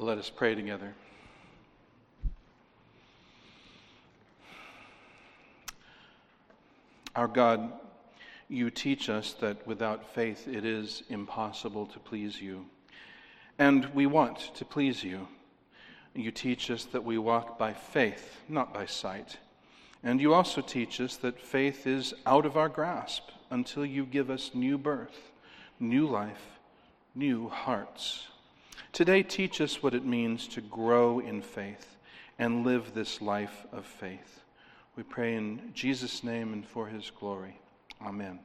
[0.00, 0.94] Let us pray together.
[7.16, 7.72] Our God,
[8.48, 12.66] you teach us that without faith it is impossible to please you.
[13.58, 15.26] And we want to please you.
[16.14, 19.38] You teach us that we walk by faith, not by sight.
[20.04, 24.30] And you also teach us that faith is out of our grasp until you give
[24.30, 25.32] us new birth,
[25.80, 26.60] new life,
[27.16, 28.28] new hearts.
[28.92, 31.96] Today, teach us what it means to grow in faith
[32.38, 34.40] and live this life of faith.
[34.96, 37.58] We pray in Jesus' name and for his glory.
[38.04, 38.40] Amen.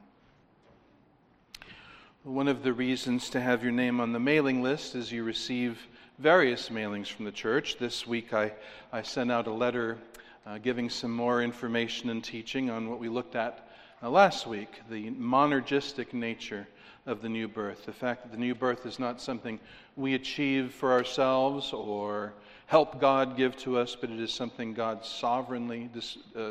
[2.24, 5.78] One of the reasons to have your name on the mailing list is you receive
[6.18, 7.76] various mailings from the church.
[7.78, 8.52] This week I,
[8.92, 9.98] I sent out a letter
[10.46, 13.68] uh, giving some more information and teaching on what we looked at
[14.02, 16.66] uh, last week the monergistic nature
[17.06, 17.84] of the new birth.
[17.84, 19.60] The fact that the new birth is not something
[19.96, 22.34] we achieve for ourselves or
[22.66, 25.90] help God give to us, but it is something God sovereignly,
[26.34, 26.50] uh,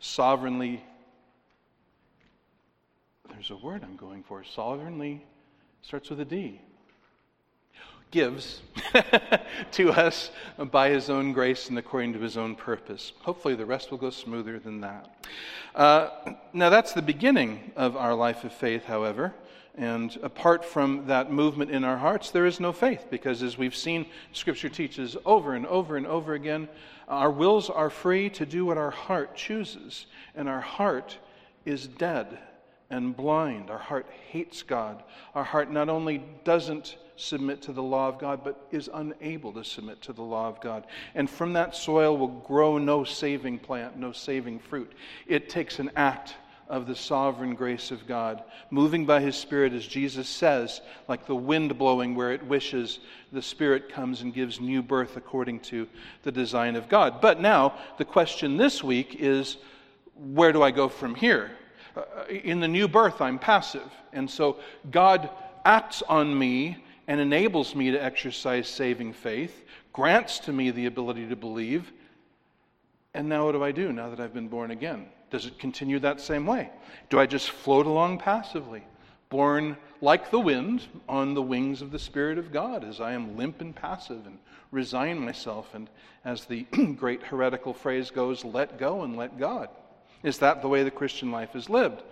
[0.00, 0.82] sovereignly,
[3.30, 5.24] there's a word I'm going for, sovereignly
[5.82, 6.60] starts with a D,
[8.10, 8.62] gives
[9.72, 10.30] to us
[10.70, 13.12] by his own grace and according to his own purpose.
[13.20, 15.14] Hopefully, the rest will go smoother than that.
[15.74, 16.08] Uh,
[16.52, 19.34] now, that's the beginning of our life of faith, however.
[19.76, 23.74] And apart from that movement in our hearts, there is no faith, because as we've
[23.74, 26.68] seen, Scripture teaches over and over and over again,
[27.08, 31.18] our wills are free to do what our heart chooses, and our heart
[31.64, 32.38] is dead
[32.88, 33.68] and blind.
[33.68, 35.02] Our heart hates God.
[35.34, 39.64] Our heart not only doesn't submit to the law of God, but is unable to
[39.64, 40.86] submit to the law of God.
[41.14, 44.92] And from that soil will grow no saving plant, no saving fruit.
[45.26, 46.34] It takes an act
[46.68, 51.34] of the sovereign grace of God, moving by His Spirit, as Jesus says, like the
[51.34, 53.00] wind blowing where it wishes,
[53.32, 55.86] the Spirit comes and gives new birth according to
[56.22, 57.20] the design of God.
[57.20, 59.58] But now, the question this week is
[60.14, 61.50] where do I go from here?
[61.96, 63.90] Uh, in the new birth, I'm passive.
[64.12, 64.58] And so
[64.90, 65.28] God
[65.64, 71.28] acts on me and enables me to exercise saving faith, grants to me the ability
[71.28, 71.92] to believe.
[73.12, 75.06] And now, what do I do now that I've been born again?
[75.34, 76.70] Does it continue that same way?
[77.10, 78.84] Do I just float along passively,
[79.30, 83.36] born like the wind on the wings of the Spirit of God, as I am
[83.36, 84.38] limp and passive and
[84.70, 85.90] resign myself, and
[86.24, 86.62] as the
[86.96, 89.70] great heretical phrase goes, let go and let God?
[90.22, 92.04] Is that the way the Christian life is lived?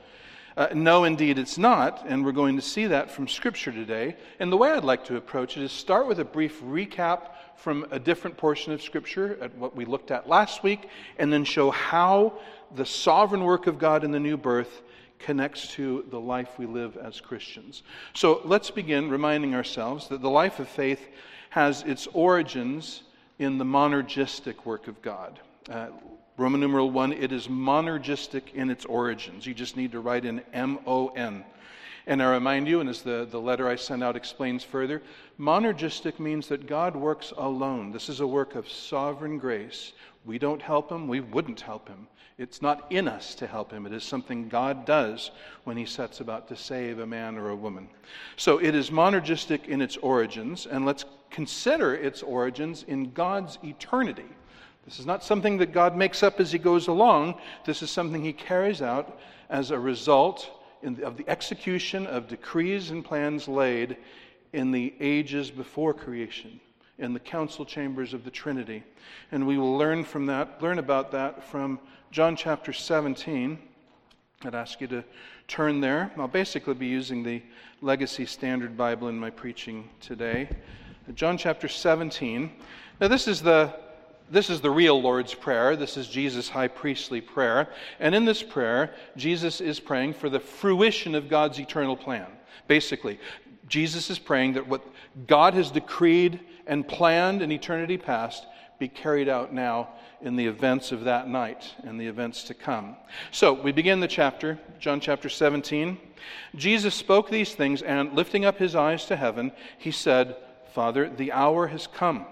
[0.56, 4.16] Uh, no, indeed, it's not, and we're going to see that from Scripture today.
[4.40, 7.86] And the way I'd like to approach it is start with a brief recap from
[7.90, 11.70] a different portion of Scripture at what we looked at last week, and then show
[11.70, 12.34] how
[12.74, 14.82] the sovereign work of God in the new birth
[15.18, 17.82] connects to the life we live as Christians.
[18.14, 21.08] So let's begin reminding ourselves that the life of faith
[21.50, 23.02] has its origins
[23.38, 25.38] in the monergistic work of God.
[25.70, 25.88] Uh,
[26.36, 29.46] Roman numeral 1, it is monergistic in its origins.
[29.46, 31.44] You just need to write in M O N.
[32.06, 35.02] And I remind you, and as the, the letter I sent out explains further,
[35.38, 37.92] monergistic means that God works alone.
[37.92, 39.92] This is a work of sovereign grace.
[40.24, 42.08] We don't help him, we wouldn't help him.
[42.38, 43.86] It's not in us to help him.
[43.86, 45.30] It is something God does
[45.64, 47.88] when he sets about to save a man or a woman.
[48.36, 54.28] So it is monergistic in its origins, and let's consider its origins in God's eternity.
[54.84, 57.36] This is not something that God makes up as he goes along.
[57.64, 60.50] This is something he carries out as a result
[60.82, 63.96] the, of the execution of decrees and plans laid
[64.52, 66.60] in the ages before creation
[66.98, 68.82] in the council chambers of the Trinity.
[69.30, 71.78] And we will learn from that, learn about that from
[72.12, 73.58] John chapter 17.
[74.44, 75.02] I'd ask you to
[75.48, 76.12] turn there.
[76.18, 77.42] I'll basically be using the
[77.80, 80.50] Legacy Standard Bible in my preaching today.
[81.14, 82.52] John chapter 17.
[83.00, 83.74] Now, this is the
[84.30, 85.74] this is the real Lord's Prayer.
[85.74, 87.70] This is Jesus' high priestly prayer.
[87.98, 92.26] And in this prayer, Jesus is praying for the fruition of God's eternal plan.
[92.68, 93.18] Basically,
[93.68, 94.86] Jesus is praying that what
[95.26, 98.44] God has decreed and planned in eternity past
[98.78, 99.88] be carried out now
[100.22, 102.96] in the events of that night and the events to come.
[103.30, 105.98] So we begin the chapter, John chapter 17.
[106.54, 110.36] Jesus spoke these things, and lifting up his eyes to heaven, he said,
[110.72, 112.26] Father, the hour has come.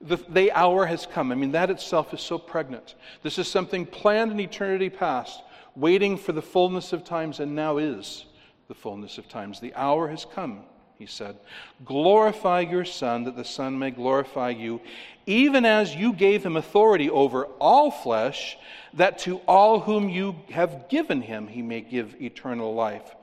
[0.00, 1.32] The, the hour has come.
[1.32, 2.94] I mean, that itself is so pregnant.
[3.22, 5.42] This is something planned in eternity past,
[5.74, 8.24] waiting for the fullness of times, and now is
[8.68, 9.60] the fullness of times.
[9.60, 10.62] The hour has come,
[10.98, 11.36] he said.
[11.84, 14.80] Glorify your Son, that the Son may glorify you,
[15.28, 18.56] even as you gave him authority over all flesh,
[18.94, 23.14] that to all whom you have given him he may give eternal life.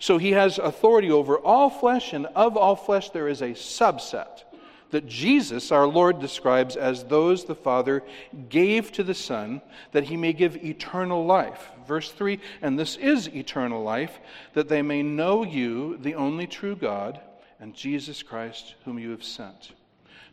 [0.00, 4.42] So he has authority over all flesh, and of all flesh there is a subset
[4.90, 8.02] that Jesus, our Lord, describes as those the Father
[8.50, 9.62] gave to the Son,
[9.92, 11.70] that he may give eternal life.
[11.86, 14.18] Verse 3 And this is eternal life,
[14.52, 17.20] that they may know you, the only true God,
[17.58, 19.72] and Jesus Christ, whom you have sent.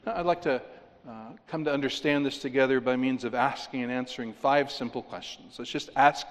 [0.05, 0.61] Now, I'd like to
[1.07, 5.55] uh, come to understand this together by means of asking and answering five simple questions.
[5.57, 6.25] Let's just ask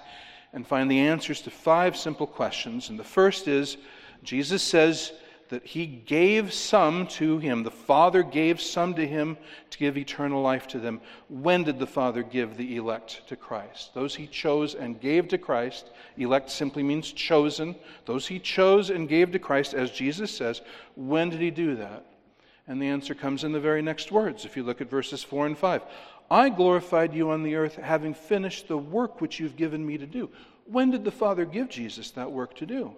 [0.53, 2.89] and find the answers to five simple questions.
[2.89, 3.77] And the first is
[4.23, 5.13] Jesus says,
[5.49, 7.63] that he gave some to him.
[7.63, 9.37] The Father gave some to him
[9.71, 11.01] to give eternal life to them.
[11.27, 13.93] When did the Father give the elect to Christ?
[13.93, 15.89] Those he chose and gave to Christ.
[16.17, 17.75] Elect simply means chosen.
[18.05, 20.61] Those he chose and gave to Christ, as Jesus says.
[20.95, 22.05] When did he do that?
[22.69, 25.47] And the answer comes in the very next words, if you look at verses 4
[25.47, 25.81] and 5.
[26.29, 30.05] I glorified you on the earth, having finished the work which you've given me to
[30.05, 30.29] do.
[30.65, 32.93] When did the Father give Jesus that work to do?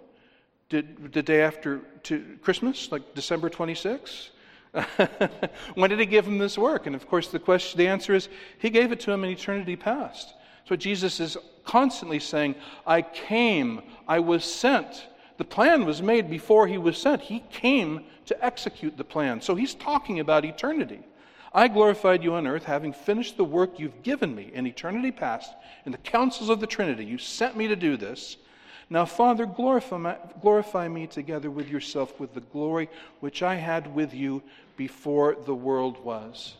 [0.68, 4.30] Did, the day after to Christmas, like December 26?
[5.74, 6.86] when did he give him this work?
[6.86, 8.28] And of course, the question, the answer is
[8.58, 10.34] he gave it to him in eternity past.
[10.66, 15.06] So Jesus is constantly saying, I came, I was sent.
[15.38, 17.22] The plan was made before he was sent.
[17.22, 19.40] He came to execute the plan.
[19.40, 21.00] So he's talking about eternity.
[21.54, 25.52] I glorified you on earth, having finished the work you've given me in eternity past,
[25.84, 27.04] in the councils of the Trinity.
[27.04, 28.38] You sent me to do this.
[28.88, 32.88] Now, Father, glorify, glorify me together with yourself with the glory
[33.20, 34.42] which I had with you
[34.76, 36.54] before the world was.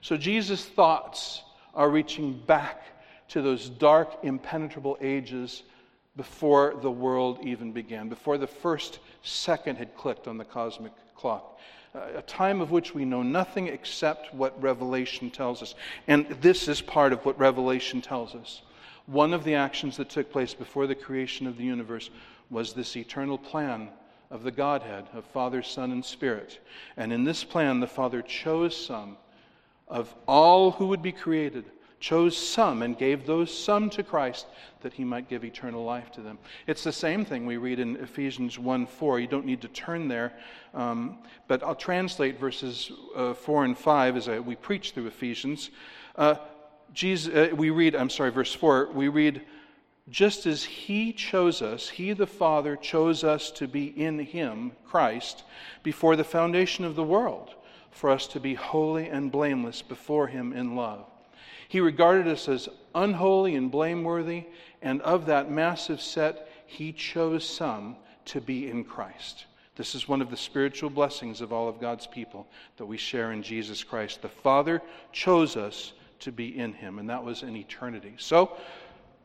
[0.00, 1.42] So, Jesus' thoughts
[1.74, 2.82] are reaching back
[3.28, 5.64] to those dark, impenetrable ages
[6.16, 11.58] before the world even began, before the first second had clicked on the cosmic clock.
[11.94, 15.74] Uh, a time of which we know nothing except what Revelation tells us.
[16.08, 18.62] And this is part of what Revelation tells us.
[19.06, 22.10] One of the actions that took place before the creation of the universe
[22.50, 23.88] was this eternal plan
[24.30, 26.58] of the Godhead, of Father, Son, and Spirit.
[26.96, 29.16] And in this plan, the Father chose some
[29.88, 31.64] of all who would be created,
[32.00, 34.46] chose some and gave those some to Christ
[34.80, 36.38] that he might give eternal life to them.
[36.66, 39.20] It's the same thing we read in Ephesians 1 4.
[39.20, 40.32] You don't need to turn there,
[40.74, 45.70] um, but I'll translate verses uh, 4 and 5 as I, we preach through Ephesians.
[46.14, 46.36] Uh,
[46.92, 49.42] Jesus, uh, we read, I'm sorry, verse 4, we read,
[50.08, 55.42] just as He chose us, He the Father chose us to be in Him, Christ,
[55.82, 57.54] before the foundation of the world,
[57.90, 61.06] for us to be holy and blameless before Him in love.
[61.68, 64.44] He regarded us as unholy and blameworthy,
[64.82, 67.96] and of that massive set, He chose some
[68.26, 69.46] to be in Christ.
[69.76, 72.46] This is one of the spiritual blessings of all of God's people
[72.78, 74.22] that we share in Jesus Christ.
[74.22, 74.80] The Father
[75.12, 78.14] chose us to be in him, and that was in eternity.
[78.18, 78.56] So,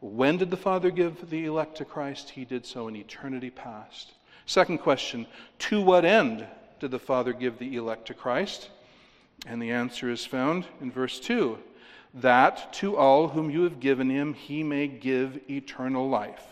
[0.01, 2.31] when did the Father give the elect to Christ?
[2.31, 4.11] He did so in eternity past.
[4.45, 5.25] Second question
[5.59, 6.45] To what end
[6.79, 8.69] did the Father give the elect to Christ?
[9.45, 11.57] And the answer is found in verse 2
[12.15, 16.43] that to all whom you have given him, he may give eternal life.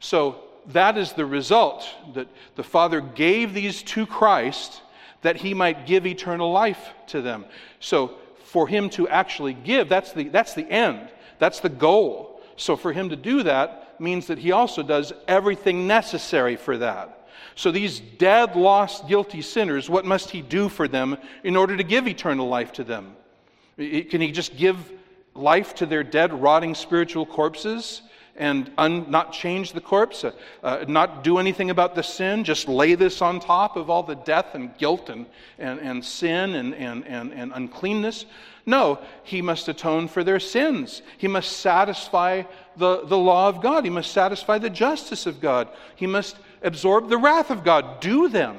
[0.00, 4.80] So, that is the result that the Father gave these to Christ
[5.20, 7.44] that he might give eternal life to them.
[7.80, 8.14] So,
[8.44, 11.08] for him to actually give, that's the, that's the end,
[11.38, 12.40] that's the goal.
[12.56, 17.26] So for him to do that means that he also does everything necessary for that.
[17.56, 21.82] So these dead, lost, guilty sinners, what must he do for them in order to
[21.84, 23.16] give eternal life to them?
[23.76, 24.92] Can he just give
[25.34, 28.02] life to their dead, rotting spiritual corpses?
[28.36, 32.68] and un, not change the corpse, uh, uh, not do anything about the sin, just
[32.68, 35.26] lay this on top of all the death and guilt and,
[35.58, 38.26] and, and sin and, and, and, and uncleanness.
[38.66, 41.02] No, he must atone for their sins.
[41.18, 42.42] He must satisfy
[42.76, 43.84] the, the law of God.
[43.84, 45.68] He must satisfy the justice of God.
[45.96, 48.00] He must absorb the wrath of God.
[48.00, 48.56] Do them.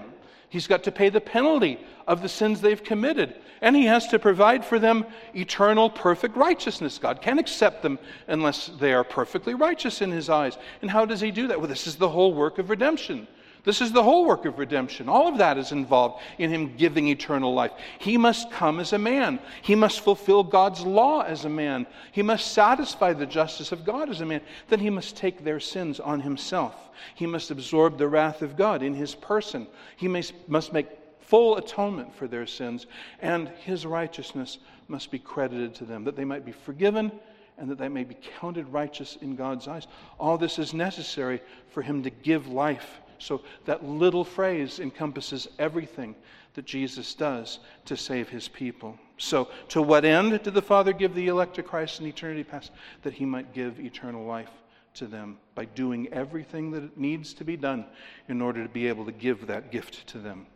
[0.48, 3.36] He's got to pay the penalty of the sins they've committed.
[3.66, 7.00] And he has to provide for them eternal, perfect righteousness.
[7.00, 10.56] God can't accept them unless they are perfectly righteous in his eyes.
[10.84, 11.60] And how does he do that?
[11.60, 13.28] Well, this is the whole work of redemption.
[13.64, 15.10] This is the whole work of redemption.
[15.10, 17.72] All of that is involved in him giving eternal life.
[17.98, 19.40] He must come as a man.
[19.64, 21.88] He must fulfill God's law as a man.
[22.12, 24.42] He must satisfy the justice of God as a man.
[24.68, 26.92] Then he must take their sins on himself.
[27.16, 29.66] He must absorb the wrath of God in his person.
[29.98, 30.88] He must make
[31.28, 32.88] full atonement for their sins,
[33.20, 37.12] and his righteousness must be credited to them, that they might be forgiven
[37.58, 39.88] and that they may be counted righteous in God's eyes.
[40.20, 43.00] All this is necessary for him to give life.
[43.18, 46.16] So that little phrase encompasses everything
[46.56, 48.98] that Jesus does to save his people.
[49.18, 52.72] So, to what end did the Father give the elect to Christ in eternity past?
[53.04, 54.50] That he might give eternal life
[54.96, 57.86] to them by doing everything that needs to be done
[58.28, 60.48] in order to be able to give that gift to them.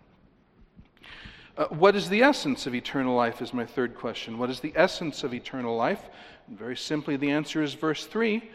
[1.60, 3.42] Uh, what is the essence of eternal life?
[3.42, 4.38] Is my third question.
[4.38, 6.02] What is the essence of eternal life?
[6.48, 8.50] And very simply, the answer is verse 3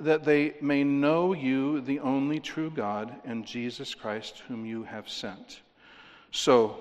[0.00, 5.08] that they may know you, the only true God, and Jesus Christ, whom you have
[5.08, 5.60] sent.
[6.32, 6.78] So,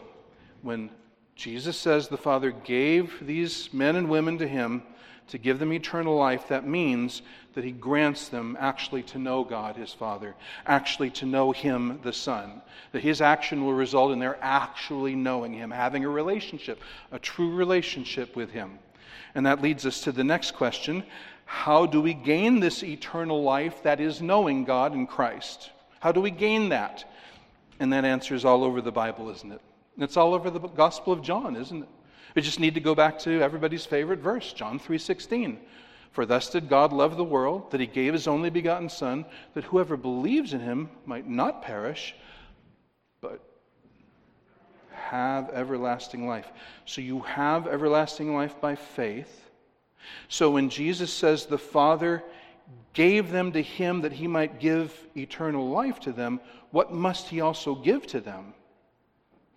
[0.64, 0.90] when
[1.36, 4.82] Jesus says the Father gave these men and women to him
[5.30, 7.22] to give them eternal life, that means
[7.54, 12.14] that he grants them actually to know God, his Father, actually to know him, the
[12.14, 12.62] Son.
[12.92, 16.82] That his action will result in their actually knowing him, having a relationship,
[17.12, 18.80] a true relationship with him.
[19.36, 21.04] And that leads us to the next question
[21.46, 25.72] how do we gain this eternal life that is knowing God in Christ?
[26.00, 27.12] How do we gain that?
[27.80, 29.62] And that answer is all over the Bible, isn't it?
[29.98, 31.90] It's all over the Gospel of John, isn't it?
[32.36, 35.58] We just need to go back to everybody's favorite verse, John 3:16.
[36.12, 39.66] For thus did God love the world that he gave his only begotten son that
[39.66, 42.16] whoever believes in him might not perish
[43.22, 43.42] but
[44.92, 46.52] have everlasting life.
[46.86, 49.50] So you have everlasting life by faith
[50.28, 52.24] so when Jesus says the Father
[52.94, 56.40] gave them to him that he might give eternal life to them,
[56.72, 58.54] what must he also give to them?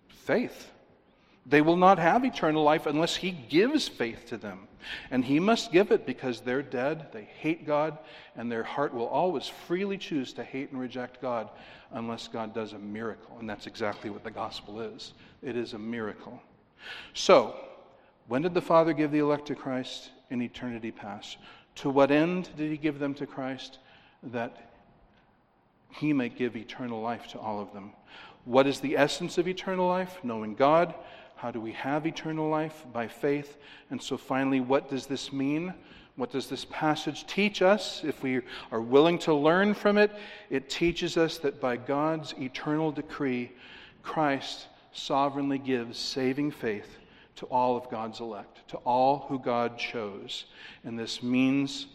[0.07, 0.71] Faith.
[1.45, 4.67] They will not have eternal life unless he gives faith to them.
[5.11, 7.97] And he must give it because they're dead, they hate God,
[8.35, 11.49] and their heart will always freely choose to hate and reject God
[11.91, 13.37] unless God does a miracle.
[13.39, 16.41] And that's exactly what the gospel is it is a miracle.
[17.13, 17.55] So,
[18.27, 20.11] when did the Father give the elect to Christ?
[20.33, 21.37] in eternity past.
[21.75, 23.79] To what end did he give them to Christ?
[24.23, 24.71] That
[25.89, 27.93] he may give eternal life to all of them.
[28.45, 30.17] What is the essence of eternal life?
[30.23, 30.93] Knowing God.
[31.43, 32.85] How do we have eternal life?
[32.93, 33.57] By faith.
[33.91, 35.73] And so, finally, what does this mean?
[36.15, 38.01] What does this passage teach us?
[38.05, 38.39] If we
[38.71, 40.11] are willing to learn from it,
[40.49, 43.51] it teaches us that by God's eternal decree,
[44.03, 46.95] Christ sovereignly gives saving faith
[47.35, 50.45] to all of God's elect, to all who God chose.
[50.85, 51.87] And this means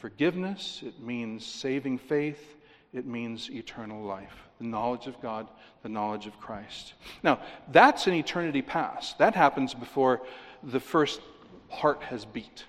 [0.00, 2.56] forgiveness, it means saving faith,
[2.92, 4.45] it means eternal life.
[4.58, 5.48] The knowledge of God,
[5.82, 6.94] the knowledge of Christ.
[7.22, 9.18] Now, that's an eternity past.
[9.18, 10.22] That happens before
[10.62, 11.20] the first
[11.68, 12.64] heart has beat.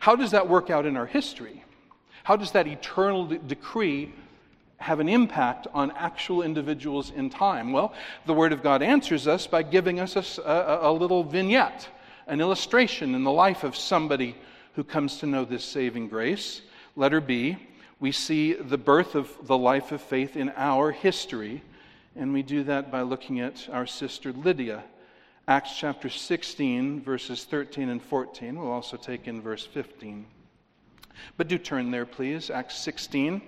[0.00, 1.64] How does that work out in our history?
[2.24, 4.12] How does that eternal de- decree
[4.78, 7.72] have an impact on actual individuals in time?
[7.72, 7.94] Well,
[8.26, 11.88] the Word of God answers us by giving us a, a, a, little vignette,
[12.26, 14.36] an illustration in the life of somebody
[14.74, 16.62] who comes to know this saving grace.
[16.96, 17.56] Letter B,
[18.02, 21.62] we see the birth of the life of faith in our history,
[22.16, 24.82] and we do that by looking at our sister Lydia.
[25.46, 28.58] Acts chapter 16, verses 13 and 14.
[28.58, 30.26] We'll also take in verse 15.
[31.36, 32.50] But do turn there, please.
[32.50, 33.40] Acts 16.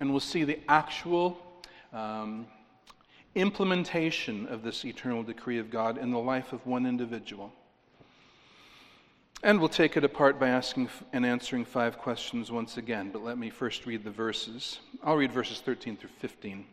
[0.00, 1.38] and we'll see the actual
[1.92, 2.44] um,
[3.36, 7.52] implementation of this eternal decree of God in the life of one individual.
[9.44, 13.10] And we'll take it apart by asking and answering five questions once again.
[13.12, 14.78] But let me first read the verses.
[15.02, 16.64] I'll read verses 13 through 15.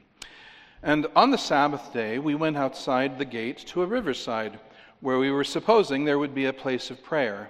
[0.83, 4.59] And on the Sabbath day, we went outside the gate to a riverside
[5.01, 7.49] where we were supposing there would be a place of prayer.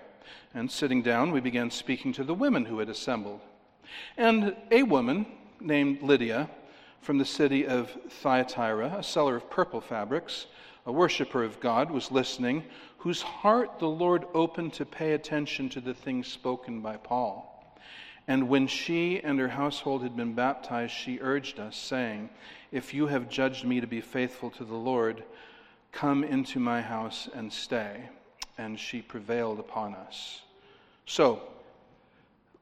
[0.54, 3.42] And sitting down, we began speaking to the women who had assembled.
[4.16, 5.26] And a woman,
[5.60, 6.50] named Lydia
[7.02, 10.46] from the city of Thyatira, a seller of purple fabrics,
[10.86, 12.64] a worshiper of God, was listening,
[13.00, 17.46] whose heart the Lord opened to pay attention to the things spoken by Paul.
[18.28, 22.30] And when she and her household had been baptized, she urged us, saying,
[22.72, 25.24] If you have judged me to be faithful to the Lord,
[25.92, 28.10] come into my house and stay.
[28.58, 30.42] And she prevailed upon us.
[31.06, 31.42] So,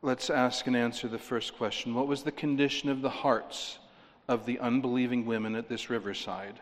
[0.03, 1.95] Let's ask and answer the first question.
[1.95, 3.79] What was the condition of the hearts
[4.27, 6.59] of the unbelieving women at this riverside?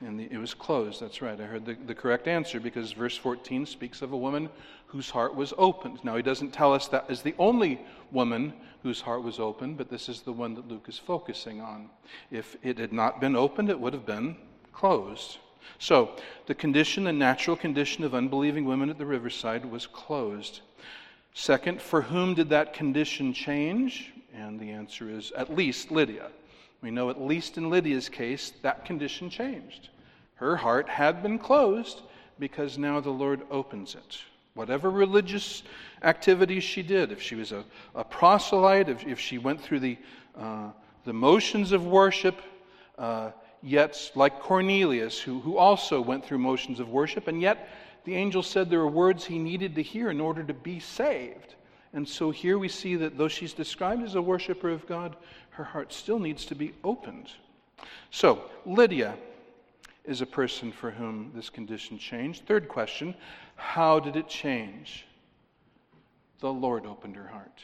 [0.00, 1.00] And the, it was closed.
[1.00, 1.40] That's right.
[1.40, 4.50] I heard the, the correct answer because verse 14 speaks of a woman
[4.88, 6.04] whose heart was opened.
[6.04, 7.80] Now, he doesn't tell us that is the only
[8.12, 11.88] woman whose heart was opened, but this is the one that Luke is focusing on.
[12.30, 14.36] If it had not been opened, it would have been
[14.72, 15.38] closed.
[15.78, 16.12] So,
[16.46, 20.60] the condition, the natural condition of unbelieving women at the riverside was closed.
[21.34, 24.12] Second, for whom did that condition change?
[24.34, 26.28] And the answer is at least Lydia.
[26.82, 29.88] We know at least in Lydia's case, that condition changed.
[30.36, 32.02] Her heart had been closed
[32.38, 34.18] because now the Lord opens it.
[34.54, 35.62] Whatever religious
[36.02, 37.64] activities she did, if she was a,
[37.94, 39.98] a proselyte, if, if, she went through the,
[40.38, 40.70] uh,
[41.04, 42.40] the motions of worship,
[42.98, 43.30] uh,
[43.62, 47.68] yet like Cornelius, who, who also went through motions of worship, and yet
[48.04, 51.54] the angel said there were words he needed to hear in order to be saved.
[51.92, 55.16] And so here we see that though she's described as a worshiper of God,
[55.56, 57.30] her heart still needs to be opened.
[58.10, 59.16] So, Lydia
[60.04, 62.46] is a person for whom this condition changed.
[62.46, 63.14] Third question
[63.56, 65.06] how did it change?
[66.40, 67.62] The Lord opened her heart.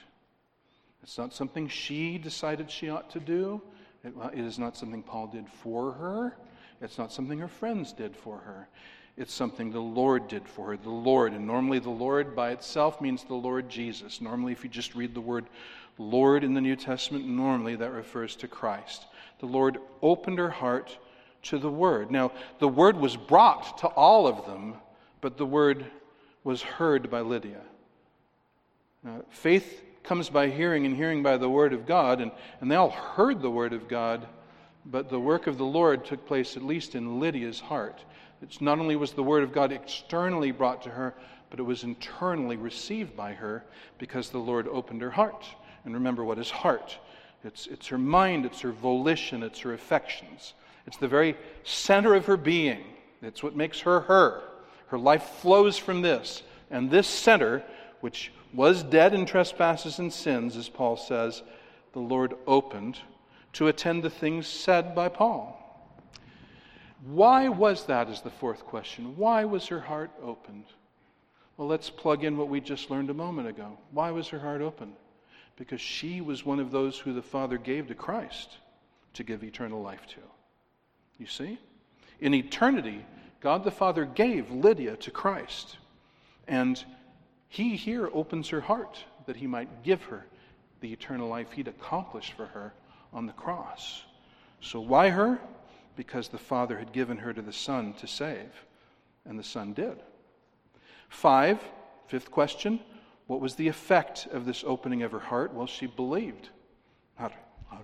[1.03, 3.61] It's not something she decided she ought to do.
[4.03, 6.37] It, is not something Paul did for her.
[6.81, 8.69] It's not something her friends did for her.
[9.17, 10.77] It's something the Lord did for her.
[10.77, 11.33] The Lord.
[11.33, 14.21] And normally, the Lord by itself means the Lord Jesus.
[14.21, 15.47] Normally, if you just read the word
[15.99, 19.07] Lord in the New Testament, normally that refers to Christ.
[19.41, 20.97] The Lord opened her heart
[21.45, 22.11] to the Word.
[22.11, 24.77] Now, the Word was brought to all of them,
[25.21, 25.85] but the Word
[26.45, 27.61] was heard by Lydia.
[29.03, 32.77] Now, faith comes by hearing, and hearing by the Word of God, and, and they
[32.77, 34.27] all heard the Word of God,
[34.87, 38.01] but the work of the Lord took place at least in Lydia's heart.
[38.43, 41.15] It's not only was the Word of God externally brought to her,
[41.49, 43.65] but it was internally received by her
[43.99, 45.47] because the Lord opened her heart.
[45.85, 46.99] And remember, what is heart?
[47.45, 50.55] It's, it's her mind, it's her volition, it's her affections.
[50.87, 52.85] It's the very center of her being.
[53.21, 54.43] It's what makes her her.
[54.87, 56.43] Her life flows from this.
[56.71, 57.63] And this center,
[58.01, 61.43] which was dead in trespasses and sins, as Paul says,
[61.93, 62.99] the Lord opened
[63.55, 65.59] to attend the things said by Paul.
[67.05, 69.17] Why was that, is the fourth question.
[69.17, 70.67] Why was her heart opened?
[71.57, 73.77] Well, let's plug in what we just learned a moment ago.
[73.91, 74.93] Why was her heart open?
[75.57, 78.57] Because she was one of those who the Father gave to Christ
[79.15, 80.21] to give eternal life to.
[81.19, 81.59] You see?
[82.21, 83.05] In eternity,
[83.41, 85.79] God the Father gave Lydia to Christ.
[86.47, 86.83] And
[87.49, 90.25] he here opens her heart that he might give her
[90.81, 92.73] the eternal life he'd accomplished for her
[93.13, 94.05] on the cross.
[94.61, 95.41] So, why her?
[95.97, 98.65] Because the Father had given her to the Son to save,
[99.25, 100.03] and the Son did.
[101.09, 101.61] Five,
[102.07, 102.81] fifth question
[103.27, 105.55] what was the effect of this opening of her heart?
[105.55, 106.51] Well, she believed.
[107.15, 107.35] How do,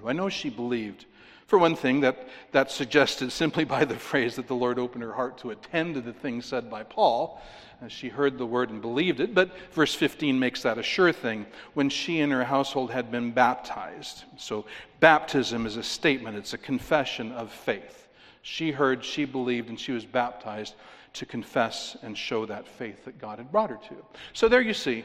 [0.04, 1.06] I know she believed?
[1.48, 5.14] For one thing, that, that's suggested simply by the phrase that the Lord opened her
[5.14, 7.40] heart to attend to the things said by Paul.
[7.80, 9.34] As she heard the word and believed it.
[9.34, 13.30] But verse 15 makes that a sure thing when she and her household had been
[13.30, 14.24] baptized.
[14.36, 14.66] So,
[15.00, 18.08] baptism is a statement, it's a confession of faith.
[18.42, 20.74] She heard, she believed, and she was baptized
[21.14, 24.04] to confess and show that faith that God had brought her to.
[24.32, 25.04] So, there you see,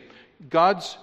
[0.50, 0.98] God's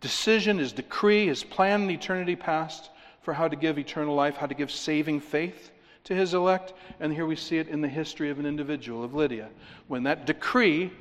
[0.00, 2.90] decision, his decree, his plan in eternity past
[3.26, 5.72] for how to give eternal life, how to give saving faith
[6.04, 6.74] to his elect.
[7.00, 9.48] And here we see it in the history of an individual, of Lydia,
[9.88, 10.92] when that decree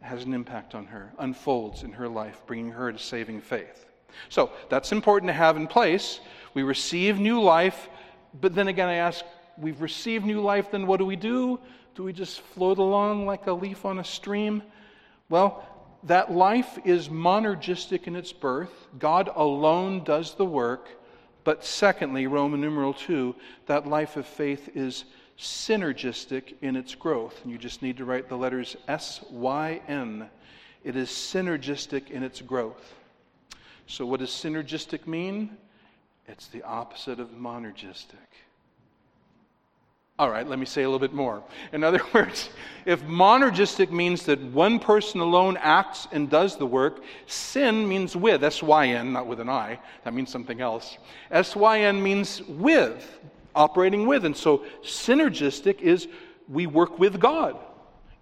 [0.00, 3.84] has an impact on her, unfolds in her life, bringing her to saving faith.
[4.30, 6.20] So that's important to have in place.
[6.54, 7.90] We receive new life,
[8.40, 9.22] but then again, I ask,
[9.58, 11.60] we've received new life, then what do we do?
[11.94, 14.62] Do we just float along like a leaf on a stream?
[15.28, 15.62] Well,
[16.04, 18.72] that life is monergistic in its birth.
[18.98, 20.88] God alone does the work.
[21.46, 23.32] But secondly, Roman numeral 2,
[23.66, 25.04] that life of faith is
[25.38, 27.40] synergistic in its growth.
[27.44, 30.28] And you just need to write the letters S Y N.
[30.82, 32.94] It is synergistic in its growth.
[33.86, 35.56] So, what does synergistic mean?
[36.26, 38.45] It's the opposite of monergistic.
[40.18, 41.42] All right, let me say a little bit more.
[41.72, 42.48] In other words,
[42.86, 48.42] if monergistic means that one person alone acts and does the work, syn means with,
[48.42, 49.78] S Y N, not with an I.
[50.04, 50.96] That means something else.
[51.30, 53.18] S Y N means with,
[53.54, 54.24] operating with.
[54.24, 56.08] And so synergistic is
[56.48, 57.58] we work with God.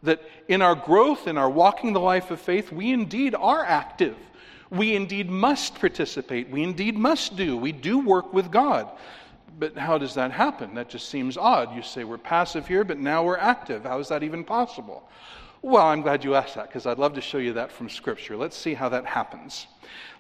[0.02, 4.16] That in our growth, in our walking the life of faith, we indeed are active.
[4.68, 6.50] We indeed must participate.
[6.50, 7.57] We indeed must do.
[7.57, 8.90] We do work with God.
[9.59, 10.75] But how does that happen?
[10.75, 11.75] That just seems odd.
[11.75, 13.85] You say we're passive here, but now we're active.
[13.85, 15.09] How is that even possible?
[15.62, 18.37] Well, I'm glad you asked that because I'd love to show you that from Scripture.
[18.37, 19.67] Let's see how that happens.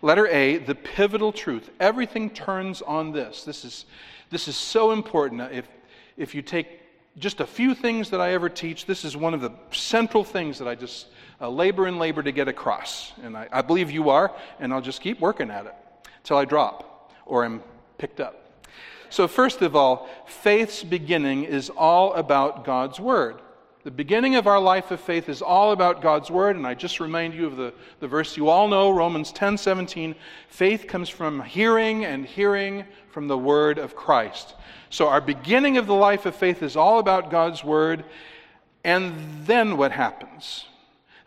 [0.00, 1.68] Letter A, the pivotal truth.
[1.80, 3.44] Everything turns on this.
[3.44, 3.84] This is,
[4.30, 5.42] this is so important.
[5.52, 5.68] If,
[6.16, 6.80] if you take
[7.18, 10.58] just a few things that I ever teach, this is one of the central things
[10.58, 11.08] that I just
[11.40, 13.12] uh, labor and labor to get across.
[13.22, 15.74] And I, I believe you are, and I'll just keep working at it
[16.18, 17.62] until I drop or I'm
[17.98, 18.43] picked up.
[19.14, 23.40] So, first of all, faith's beginning is all about God's Word.
[23.84, 26.98] The beginning of our life of faith is all about God's Word, and I just
[26.98, 30.16] remind you of the, the verse you all know, Romans 10 17.
[30.48, 34.56] Faith comes from hearing, and hearing from the Word of Christ.
[34.90, 38.04] So, our beginning of the life of faith is all about God's Word,
[38.82, 39.14] and
[39.46, 40.64] then what happens?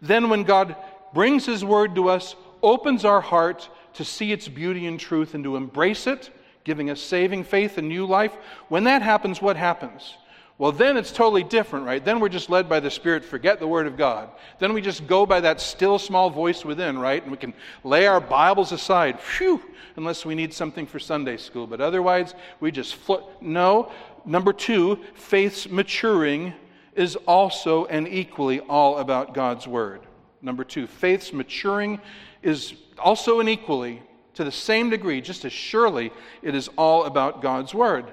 [0.01, 0.75] Then, when God
[1.13, 5.43] brings His Word to us, opens our heart to see its beauty and truth and
[5.45, 6.31] to embrace it
[6.67, 8.35] giving us saving faith and new life.
[8.67, 10.15] When that happens, what happens?
[10.57, 12.03] Well, then it's totally different, right?
[12.03, 14.29] Then we're just led by the Spirit, forget the Word of God.
[14.59, 17.21] Then we just go by that still small voice within, right?
[17.21, 17.53] And we can
[17.83, 19.61] lay our Bibles aside, phew,
[19.95, 21.67] unless we need something for Sunday school.
[21.67, 23.41] But otherwise, we just float.
[23.41, 23.91] No.
[24.25, 26.53] Number two, faith's maturing
[26.95, 30.01] is also and equally all about God's Word.
[30.41, 32.01] Number two, faith's maturing
[32.41, 34.01] is also and equally,
[34.37, 38.05] to the same degree, just as surely, it is all about God's Word.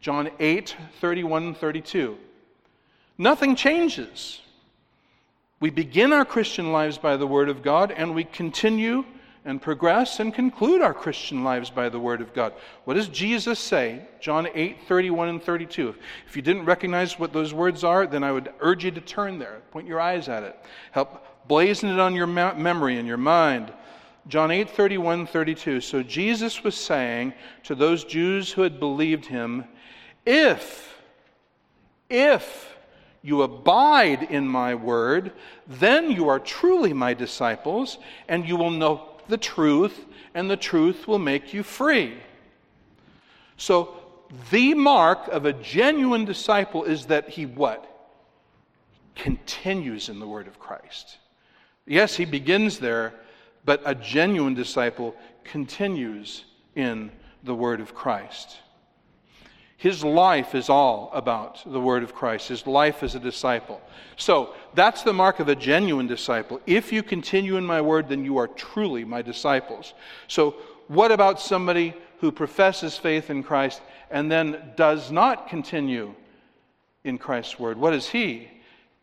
[0.00, 2.16] John 8, 31 32.
[3.18, 4.40] Nothing changes.
[5.60, 9.04] We begin our Christian lives by the Word of God, and we continue
[9.44, 12.54] and progress and conclude our Christian lives by the Word of God.
[12.84, 14.06] What does Jesus say?
[14.20, 15.94] John 8, 31 and 32.
[16.26, 19.38] If you didn't recognize what those words are, then I would urge you to turn
[19.38, 19.60] there.
[19.70, 20.58] Point your eyes at it.
[20.92, 23.72] Help blazon it on your memory and your mind.
[24.28, 25.80] John 8, 31, 32.
[25.80, 27.32] So Jesus was saying
[27.64, 29.64] to those Jews who had believed him,
[30.24, 30.98] if,
[32.10, 32.76] if
[33.22, 35.32] you abide in my word,
[35.66, 41.06] then you are truly my disciples, and you will know the truth, and the truth
[41.06, 42.14] will make you free.
[43.56, 43.96] So,
[44.50, 47.84] the mark of a genuine disciple is that he what?
[49.14, 51.18] Continues in the word of Christ.
[51.86, 53.14] Yes, he begins there,
[53.66, 57.10] but a genuine disciple continues in
[57.44, 58.56] the word of Christ.
[59.76, 63.80] His life is all about the Word of Christ, his life as a disciple.
[64.16, 66.60] So that's the mark of a genuine disciple.
[66.66, 69.92] If you continue in my Word, then you are truly my disciples.
[70.28, 70.56] So,
[70.88, 76.14] what about somebody who professes faith in Christ and then does not continue
[77.04, 77.76] in Christ's Word?
[77.76, 78.48] What is he?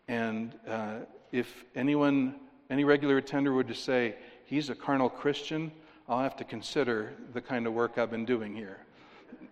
[0.07, 0.95] And uh,
[1.31, 2.35] if anyone,
[2.71, 5.71] any regular attender would just say, he's a carnal Christian,
[6.07, 8.79] I'll have to consider the kind of work I've been doing here.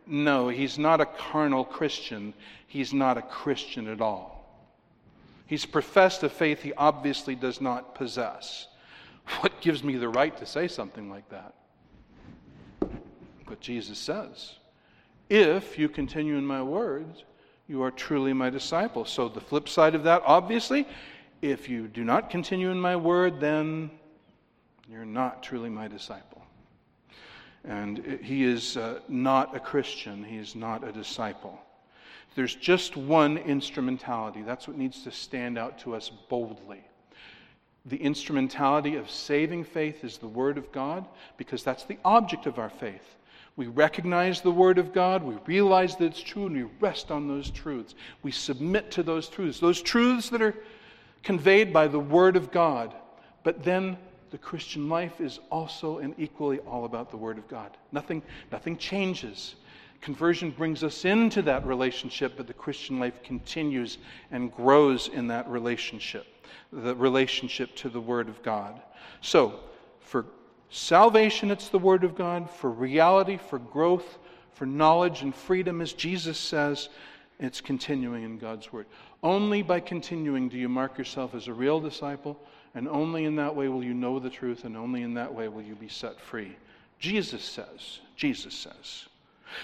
[0.06, 2.34] No, he's not a carnal Christian.
[2.68, 4.42] He's not a Christian at all.
[5.46, 8.68] He's professed a faith he obviously does not possess.
[9.42, 11.54] What gives me the right to say something like that?
[13.46, 14.56] But Jesus says,
[15.30, 17.24] If you continue in my words,
[17.68, 19.06] you are truly my disciple.
[19.06, 20.88] So the flip side of that, obviously,
[21.42, 23.92] if you do not continue in my word, then
[24.92, 26.44] you're not truly my disciple.
[27.64, 31.60] And he is uh, not a Christian, he is not a disciple.
[32.36, 34.42] There's just one instrumentality.
[34.42, 36.82] That's what needs to stand out to us boldly.
[37.86, 41.06] The instrumentality of saving faith is the Word of God
[41.38, 43.16] because that's the object of our faith.
[43.56, 47.28] We recognize the Word of God, we realize that it's true, and we rest on
[47.28, 47.96] those truths.
[48.24, 50.56] We submit to those truths, those truths that are
[51.24, 52.94] conveyed by the Word of God.
[53.44, 53.98] But then
[54.32, 57.78] the Christian life is also and equally all about the Word of God.
[57.92, 59.56] Nothing, nothing changes.
[60.00, 63.98] Conversion brings us into that relationship, but the Christian life continues
[64.32, 66.26] and grows in that relationship,
[66.72, 68.82] the relationship to the Word of God.
[69.20, 69.60] So,
[70.00, 70.26] for
[70.70, 72.50] salvation, it's the Word of God.
[72.50, 74.18] For reality, for growth,
[74.54, 76.88] for knowledge and freedom, as Jesus says,
[77.38, 78.86] it's continuing in God's Word.
[79.22, 82.40] Only by continuing do you mark yourself as a real disciple
[82.74, 85.48] and only in that way will you know the truth, and only in that way
[85.48, 86.56] will you be set free.
[87.00, 89.06] Jesus says, Jesus says.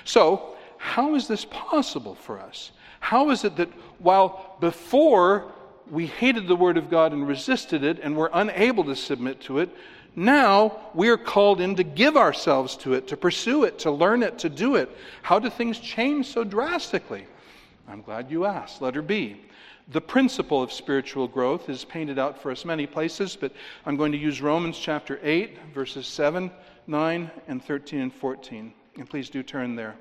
[0.03, 2.71] So, how is this possible for us?
[2.99, 5.51] How is it that while before
[5.89, 9.59] we hated the Word of God and resisted it and were unable to submit to
[9.59, 9.69] it,
[10.15, 14.23] now we are called in to give ourselves to it, to pursue it, to learn
[14.23, 14.89] it, to do it.
[15.21, 17.27] How do things change so drastically?
[17.87, 18.81] I'm glad you asked.
[18.81, 19.37] Letter B.
[19.89, 23.53] The principle of spiritual growth is painted out for us many places, but
[23.85, 26.51] I'm going to use Romans chapter 8, verses 7,
[26.87, 28.73] 9, and 13 and 14.
[28.97, 29.95] And please do turn there.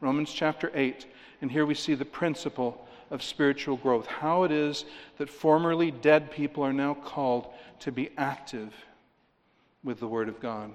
[0.00, 1.06] Romans chapter 8.
[1.40, 4.84] And here we see the principle of spiritual growth how it is
[5.16, 7.48] that formerly dead people are now called
[7.80, 8.74] to be active
[9.82, 10.70] with the Word of God.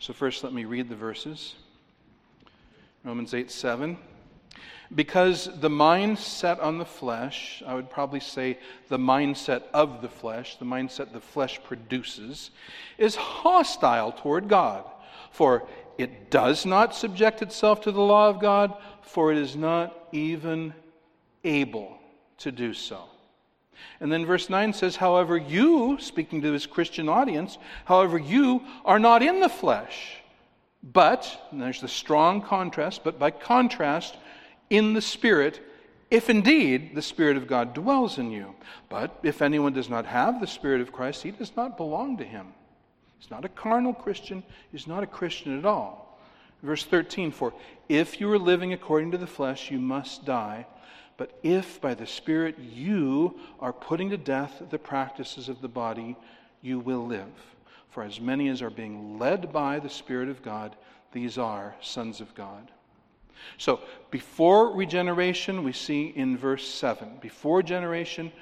[0.00, 1.54] So, first, let me read the verses
[3.04, 3.96] Romans 8 7.
[4.94, 10.56] Because the mindset on the flesh, I would probably say the mindset of the flesh,
[10.56, 12.50] the mindset the flesh produces,
[12.98, 14.84] is hostile toward God.
[15.30, 15.66] For
[15.98, 20.74] it does not subject itself to the law of God, for it is not even
[21.42, 21.98] able
[22.38, 23.04] to do so.
[24.00, 28.98] And then verse 9 says, However, you, speaking to this Christian audience, however, you are
[28.98, 30.16] not in the flesh.
[30.82, 34.16] But, there's the strong contrast, but by contrast,
[34.76, 35.60] in the Spirit,
[36.10, 38.54] if indeed the Spirit of God dwells in you.
[38.88, 42.24] But if anyone does not have the Spirit of Christ, he does not belong to
[42.24, 42.48] him.
[43.18, 46.18] He's not a carnal Christian, he's not a Christian at all.
[46.62, 47.52] Verse 13 For
[47.88, 50.66] if you are living according to the flesh, you must die.
[51.16, 56.16] But if by the Spirit you are putting to death the practices of the body,
[56.60, 57.28] you will live.
[57.90, 60.74] For as many as are being led by the Spirit of God,
[61.12, 62.72] these are sons of God.
[63.58, 68.32] So, before regeneration, we see in verse 7 before generation,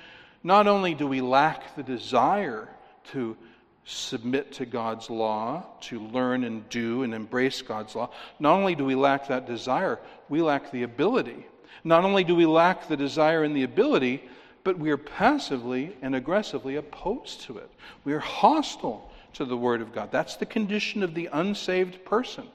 [0.42, 2.68] not only do we lack the desire
[3.12, 3.36] to
[3.84, 8.84] submit to God's law, to learn and do and embrace God's law, not only do
[8.84, 11.46] we lack that desire, we lack the ability.
[11.84, 14.22] Not only do we lack the desire and the ability,
[14.64, 17.70] but we are passively and aggressively opposed to it.
[18.04, 20.12] We are hostile to the Word of God.
[20.12, 22.46] That's the condition of the unsaved person.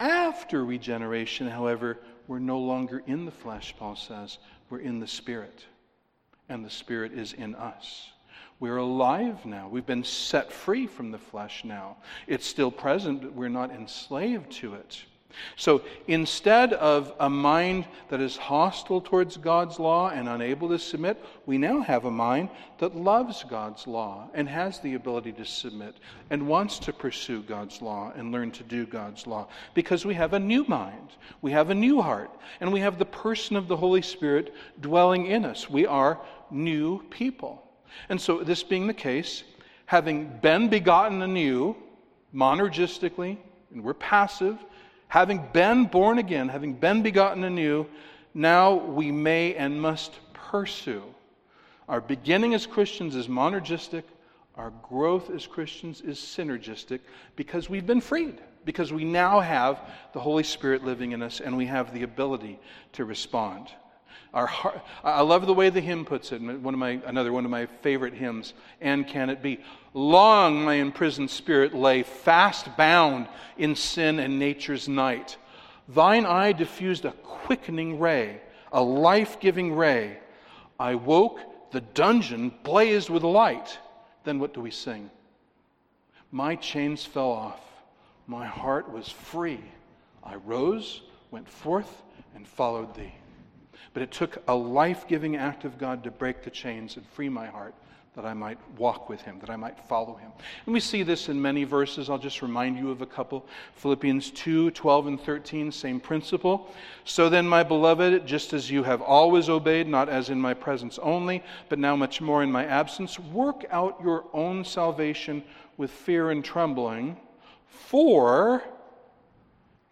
[0.00, 4.38] After regeneration, however, we're no longer in the flesh, Paul says.
[4.70, 5.66] We're in the Spirit.
[6.48, 8.08] And the Spirit is in us.
[8.60, 9.68] We're alive now.
[9.68, 11.98] We've been set free from the flesh now.
[12.26, 15.04] It's still present, but we're not enslaved to it.
[15.56, 21.22] So instead of a mind that is hostile towards God's law and unable to submit,
[21.46, 25.96] we now have a mind that loves God's law and has the ability to submit
[26.30, 30.32] and wants to pursue God's law and learn to do God's law because we have
[30.32, 31.10] a new mind,
[31.42, 35.26] we have a new heart, and we have the person of the Holy Spirit dwelling
[35.26, 35.68] in us.
[35.68, 37.62] We are new people.
[38.08, 39.42] And so, this being the case,
[39.86, 41.76] having been begotten anew,
[42.34, 43.36] monergistically,
[43.72, 44.58] and we're passive,
[45.10, 47.84] having been born again, having been begotten anew,
[48.32, 51.02] now we may and must pursue.
[51.88, 54.04] Our beginning as Christians is monergistic,
[54.56, 57.00] our growth as Christians is synergistic
[57.34, 59.80] because we've been freed, because we now have
[60.12, 62.60] the Holy Spirit living in us and we have the ability
[62.92, 63.68] to respond.
[64.32, 66.40] Our heart, I love the way the hymn puts it.
[66.40, 68.54] One of my, another one of my favorite hymns.
[68.80, 69.60] And can it be?
[69.92, 73.26] Long my imprisoned spirit lay fast bound
[73.58, 75.36] in sin and nature's night.
[75.88, 78.40] Thine eye diffused a quickening ray,
[78.72, 80.18] a life giving ray.
[80.78, 81.40] I woke,
[81.72, 83.78] the dungeon blazed with light.
[84.22, 85.10] Then what do we sing?
[86.30, 87.60] My chains fell off.
[88.28, 89.60] My heart was free.
[90.22, 92.02] I rose, went forth,
[92.36, 93.12] and followed thee.
[93.92, 97.28] But it took a life giving act of God to break the chains and free
[97.28, 97.74] my heart
[98.16, 100.32] that I might walk with him, that I might follow him.
[100.66, 102.10] And we see this in many verses.
[102.10, 103.46] I'll just remind you of a couple.
[103.76, 106.72] Philippians 2 12 and 13, same principle.
[107.04, 110.98] So then, my beloved, just as you have always obeyed, not as in my presence
[110.98, 115.44] only, but now much more in my absence, work out your own salvation
[115.76, 117.16] with fear and trembling,
[117.68, 118.62] for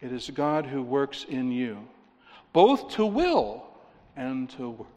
[0.01, 1.87] it is God who works in you,
[2.51, 3.68] both to will
[4.19, 4.87] and to work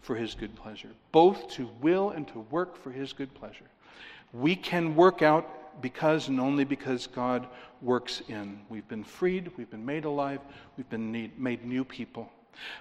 [0.00, 0.90] for his good pleasure.
[1.12, 3.70] Both to will and to work for his good pleasure.
[4.32, 7.46] We can work out because and only because God
[7.82, 8.60] works in.
[8.68, 10.40] We've been freed, we've been made alive,
[10.76, 12.30] we've been made new people.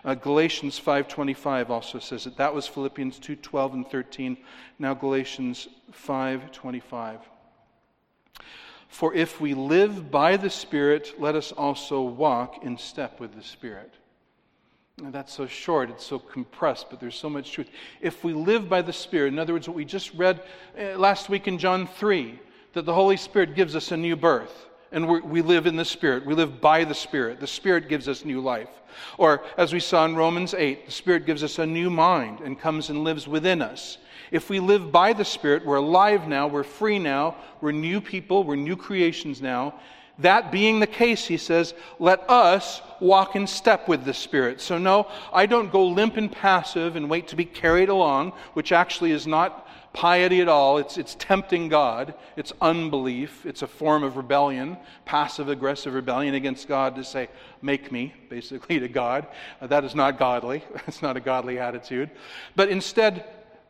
[0.06, 4.38] Uh, Galatians 5:25 also says that That was Philippians 2:12 and 13.
[4.80, 7.20] Now Galatians 5:25.
[8.88, 13.44] For if we live by the Spirit, let us also walk in step with the
[13.44, 13.94] Spirit.
[14.98, 17.70] That's so short, it's so compressed, but there's so much truth.
[18.00, 20.42] If we live by the Spirit, in other words, what we just read
[20.80, 22.40] uh, last week in John 3,
[22.72, 26.26] that the Holy Spirit gives us a new birth, and we live in the Spirit.
[26.26, 27.42] We live by the Spirit.
[27.42, 28.70] The Spirit gives us new life.
[29.18, 32.58] Or, as we saw in Romans 8, the Spirit gives us a new mind and
[32.58, 33.98] comes and lives within us.
[34.32, 38.46] If we live by the Spirit, we're alive now, we're free now, we're new people,
[38.46, 39.76] we're new creations now,
[40.20, 44.62] that being the case, he says, let us walk in step with the Spirit.
[44.62, 48.72] So, no, I don't go limp and passive and wait to be carried along, which
[48.72, 50.78] actually is not piety at all.
[50.78, 56.68] It's, it's tempting God, it's unbelief, it's a form of rebellion, passive aggressive rebellion against
[56.68, 57.30] God to say,
[57.62, 59.26] make me, basically, to God.
[59.62, 60.64] Uh, that is not godly.
[60.88, 62.12] It's not a godly attitude.
[62.56, 63.26] But instead,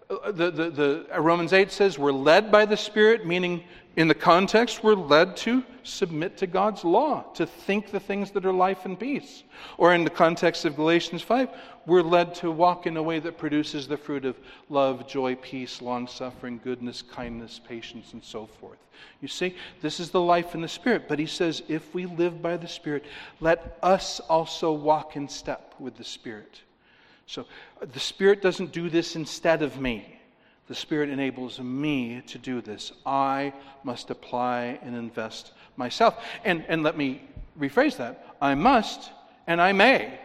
[0.09, 3.63] uh, the, the, the Romans 8 says we're led by the Spirit, meaning
[3.95, 8.45] in the context, we're led to submit to God's law, to think the things that
[8.45, 9.43] are life and peace.
[9.77, 11.49] Or in the context of Galatians 5,
[11.85, 14.37] we're led to walk in a way that produces the fruit of
[14.69, 18.79] love, joy, peace, long suffering, goodness, kindness, patience, and so forth.
[19.21, 21.07] You see, this is the life in the Spirit.
[21.07, 23.05] But he says, if we live by the Spirit,
[23.39, 26.61] let us also walk in step with the Spirit.
[27.27, 27.45] So
[27.79, 30.19] the Spirit doesn't do this instead of me.
[30.67, 32.91] The Spirit enables me to do this.
[33.05, 36.23] I must apply and invest myself.
[36.43, 37.21] And, and let me
[37.59, 39.11] rephrase that I must
[39.47, 40.19] and I may.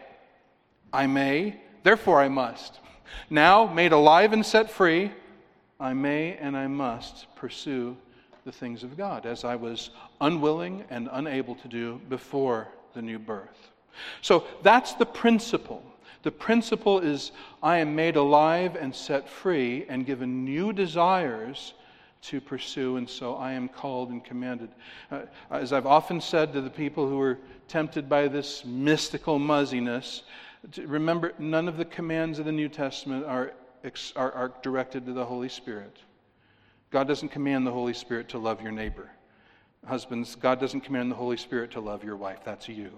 [0.92, 2.80] I may, therefore I must.
[3.28, 5.12] Now, made alive and set free,
[5.78, 7.96] I may and I must pursue
[8.44, 13.18] the things of God, as I was unwilling and unable to do before the new
[13.18, 13.70] birth.
[14.22, 15.84] So that's the principle.
[16.22, 21.74] The principle is I am made alive and set free and given new desires
[22.22, 24.68] to pursue, and so I am called and commanded.
[25.10, 30.24] Uh, as I've often said to the people who are tempted by this mystical muzziness,
[30.76, 33.52] remember none of the commands of the New Testament are,
[34.16, 35.96] are, are directed to the Holy Spirit.
[36.90, 39.10] God doesn't command the Holy Spirit to love your neighbor.
[39.86, 42.40] Husbands, God doesn't command the Holy Spirit to love your wife.
[42.44, 42.90] That's you.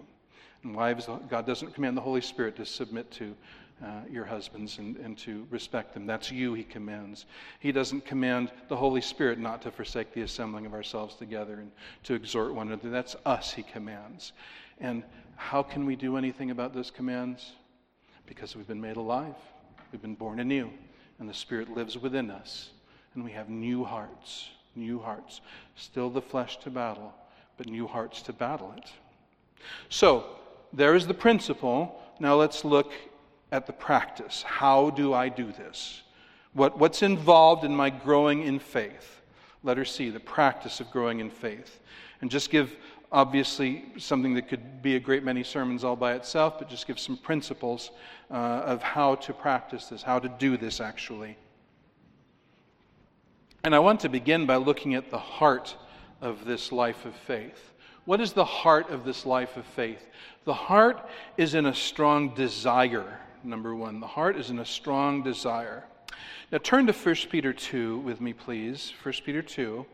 [0.64, 3.34] And wives, God doesn't command the Holy Spirit to submit to
[3.82, 6.06] uh, your husbands and, and to respect them.
[6.06, 7.26] That's you, he commands.
[7.58, 11.70] He doesn't command the Holy Spirit not to forsake the assembling of ourselves together and
[12.04, 12.90] to exhort one another.
[12.90, 14.32] That's us, he commands.
[14.80, 15.02] And
[15.34, 17.52] how can we do anything about those commands?
[18.26, 19.34] Because we've been made alive,
[19.90, 20.70] we've been born anew,
[21.18, 22.70] and the Spirit lives within us,
[23.14, 24.48] and we have new hearts.
[24.76, 25.40] New hearts.
[25.74, 27.12] Still the flesh to battle,
[27.56, 28.90] but new hearts to battle it.
[29.88, 30.24] So,
[30.72, 32.00] there is the principle.
[32.18, 32.92] Now let's look
[33.50, 34.42] at the practice.
[34.42, 36.02] How do I do this?
[36.54, 39.20] What, what's involved in my growing in faith?
[39.62, 41.80] Letter C, the practice of growing in faith.
[42.20, 42.74] And just give,
[43.10, 46.98] obviously, something that could be a great many sermons all by itself, but just give
[46.98, 47.90] some principles
[48.30, 51.36] uh, of how to practice this, how to do this actually.
[53.64, 55.76] And I want to begin by looking at the heart
[56.20, 57.72] of this life of faith.
[58.04, 60.04] What is the heart of this life of faith?
[60.44, 64.00] The heart is in a strong desire, number one.
[64.00, 65.84] The heart is in a strong desire.
[66.50, 68.92] Now turn to 1 Peter 2 with me, please.
[69.02, 69.86] 1 Peter 2.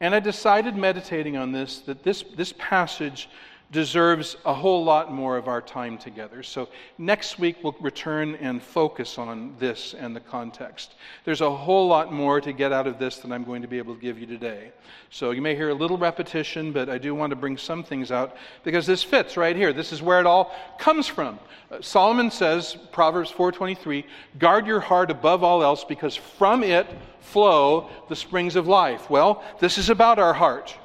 [0.00, 3.28] And I decided, meditating on this, that this, this passage
[3.72, 6.42] deserves a whole lot more of our time together.
[6.42, 10.94] So next week we'll return and focus on this and the context.
[11.24, 13.78] There's a whole lot more to get out of this than I'm going to be
[13.78, 14.72] able to give you today.
[15.10, 18.10] So you may hear a little repetition, but I do want to bring some things
[18.10, 19.72] out because this fits right here.
[19.72, 21.38] This is where it all comes from.
[21.70, 24.04] Uh, Solomon says, Proverbs 4:23,
[24.38, 26.86] "Guard your heart above all else because from it
[27.20, 30.76] flow the springs of life." Well, this is about our heart.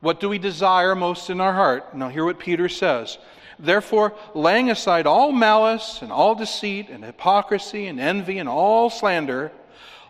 [0.00, 1.94] What do we desire most in our heart?
[1.94, 3.18] Now, hear what Peter says.
[3.58, 9.50] Therefore, laying aside all malice and all deceit and hypocrisy and envy and all slander,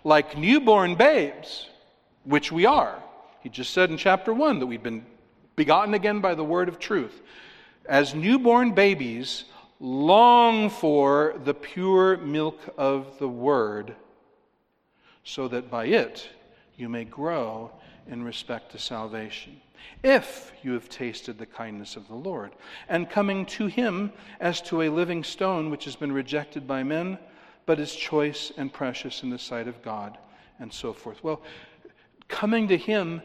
[0.05, 1.69] like newborn babes,
[2.25, 3.03] which we are.
[3.41, 5.07] He just said in chapter 1 that we've been
[5.57, 7.23] begotten again by the word of truth.
[7.87, 9.45] As newborn babies,
[9.81, 13.95] long for the pure milk of the word,
[15.25, 16.29] so that by it
[16.77, 17.71] you may grow
[18.07, 19.59] in respect to salvation
[20.03, 22.53] if you have tasted the kindness of the Lord,
[22.89, 27.19] and coming to him as to a living stone which has been rejected by men,
[27.67, 30.19] but is choice and precious in the sight of God,
[30.59, 31.23] and so forth.
[31.23, 31.43] Well,
[32.29, 33.23] coming to him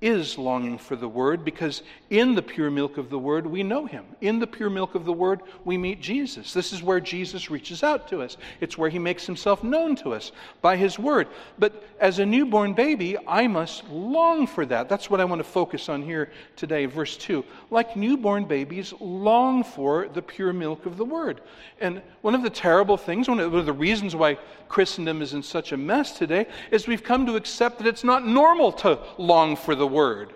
[0.00, 3.84] is longing for the Word because in the pure milk of the Word we know
[3.84, 4.04] Him.
[4.20, 6.52] In the pure milk of the Word we meet Jesus.
[6.52, 10.12] This is where Jesus reaches out to us, it's where He makes Himself known to
[10.12, 10.32] us
[10.62, 11.28] by His Word.
[11.58, 14.88] But as a newborn baby, I must long for that.
[14.88, 17.44] That's what I want to focus on here today, verse 2.
[17.70, 21.40] Like newborn babies, long for the pure milk of the Word.
[21.80, 25.72] And one of the terrible things, one of the reasons why Christendom is in such
[25.72, 29.74] a mess today, is we've come to accept that it's not normal to long for
[29.74, 30.32] the Word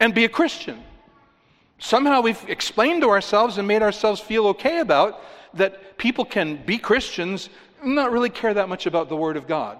[0.00, 0.82] and be a Christian.
[1.78, 5.20] Somehow we've explained to ourselves and made ourselves feel okay about
[5.54, 7.48] that people can be Christians
[7.82, 9.78] and not really care that much about the Word of God.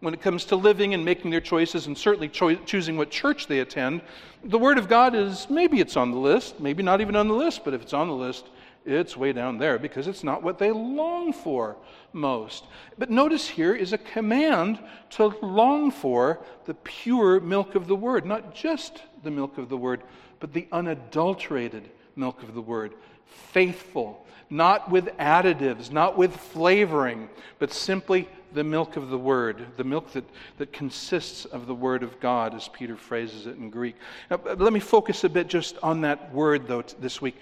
[0.00, 3.46] When it comes to living and making their choices and certainly cho- choosing what church
[3.46, 4.02] they attend,
[4.44, 7.34] the Word of God is maybe it's on the list, maybe not even on the
[7.34, 8.46] list, but if it's on the list,
[8.88, 11.76] it's way down there because it's not what they long for
[12.12, 12.64] most.
[12.96, 14.78] But notice here is a command
[15.10, 19.76] to long for the pure milk of the Word, not just the milk of the
[19.76, 20.02] Word,
[20.40, 22.94] but the unadulterated milk of the Word.
[23.26, 29.84] Faithful, not with additives, not with flavoring, but simply the milk of the Word, the
[29.84, 30.24] milk that,
[30.56, 33.96] that consists of the Word of God, as Peter phrases it in Greek.
[34.30, 37.36] Now, let me focus a bit just on that word, though, this week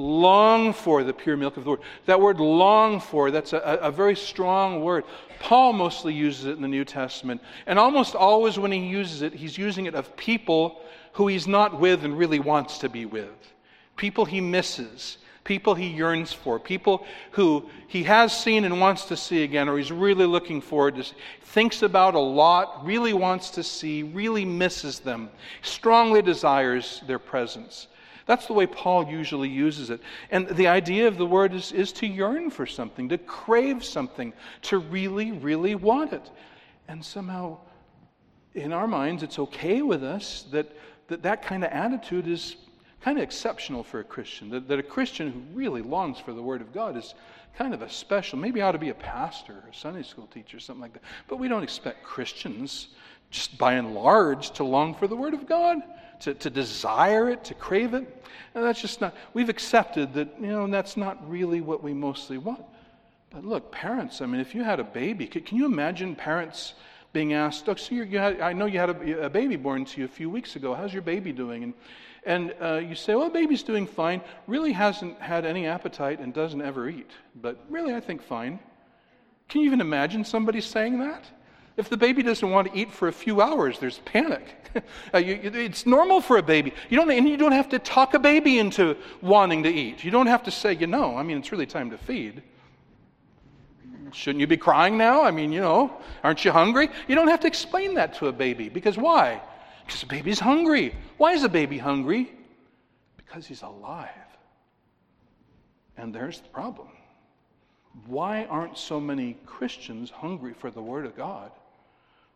[0.00, 1.80] long for the pure milk of the word.
[2.06, 5.04] That word long for, that's a, a, very strong word.
[5.38, 7.42] Paul mostly uses it in the New Testament.
[7.66, 10.80] And almost always when he uses it, he's using it of people
[11.12, 13.52] who he's not with and really wants to be with.
[13.96, 15.18] People he misses.
[15.44, 16.58] People he yearns for.
[16.58, 20.96] People who he has seen and wants to see again, or he's really looking forward
[20.96, 21.04] to,
[21.42, 25.30] thinks about a lot, really wants to see, really misses them,
[25.62, 27.88] strongly desires their presence.
[28.26, 30.00] That's the way Paul usually uses it.
[30.30, 34.32] And the idea of the word is, is to yearn for something, to crave something,
[34.62, 36.30] to really, really want it.
[36.88, 37.58] And somehow
[38.54, 40.70] in our minds, it's okay with us that
[41.10, 42.56] that, that kind of attitude is
[43.02, 44.48] kind of exceptional for a Christian.
[44.50, 47.14] That, that a Christian who really longs for the Word of God is
[47.58, 50.58] kind of a special, maybe ought to be a pastor or a Sunday school teacher,
[50.60, 51.02] something like that.
[51.28, 52.88] But we don't expect Christians,
[53.30, 55.78] just by and large, to long for the Word of God,
[56.20, 58.24] to, to desire it, to crave it.
[58.54, 62.38] And that's just not, we've accepted that, you know, that's not really what we mostly
[62.38, 62.64] want.
[63.30, 66.74] But look, parents, I mean, if you had a baby, can you imagine parents
[67.12, 70.00] being asked, oh, so you had, I know you had a, a, baby born to
[70.00, 70.74] you a few weeks ago.
[70.74, 71.64] How's your baby doing?
[71.64, 71.74] And,
[72.24, 74.20] and uh, you say, well, baby's doing fine.
[74.46, 77.10] Really hasn't had any appetite and doesn't ever eat.
[77.34, 78.60] But really, I think fine.
[79.48, 81.24] Can you even imagine somebody saying that?
[81.76, 84.68] If the baby doesn't want to eat for a few hours, there's panic.
[84.76, 84.80] uh,
[85.14, 86.74] it's normal for a baby.
[86.88, 90.04] You don't, and you don't have to talk a baby into wanting to eat.
[90.04, 92.42] You don't have to say, you know, I mean, it's really time to feed.
[94.12, 95.22] Shouldn't you be crying now?
[95.22, 95.92] I mean, you know,
[96.24, 96.88] aren't you hungry?
[97.06, 98.68] You don't have to explain that to a baby.
[98.68, 99.40] Because why?
[99.86, 100.94] Because a baby's hungry.
[101.16, 102.32] Why is a baby hungry?
[103.16, 104.08] Because he's alive.
[105.96, 106.88] And there's the problem.
[108.06, 111.50] Why aren't so many Christians hungry for the Word of God?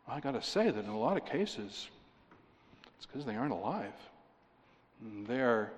[0.09, 1.88] I got to say that in a lot of cases,
[2.96, 3.92] it's because they aren't alive.
[5.05, 5.72] Mm, they are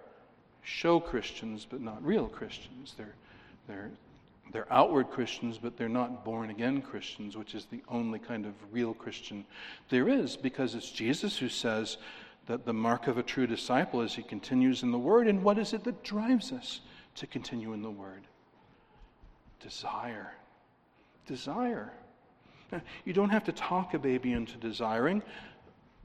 [0.63, 2.95] show Christians, but not real Christians.
[2.97, 3.15] They're,
[3.69, 3.91] they're
[4.53, 8.55] they're outward Christians, but they're not born again Christians, which is the only kind of
[8.71, 9.45] real Christian
[9.89, 11.97] there is, because it's Jesus who says
[12.47, 15.27] that the mark of a true disciple is he continues in the Word.
[15.27, 16.81] And what is it that drives us
[17.17, 18.23] to continue in the Word?
[19.61, 20.33] Desire.
[21.27, 21.93] Desire.
[23.05, 25.23] You don't have to talk a baby into desiring,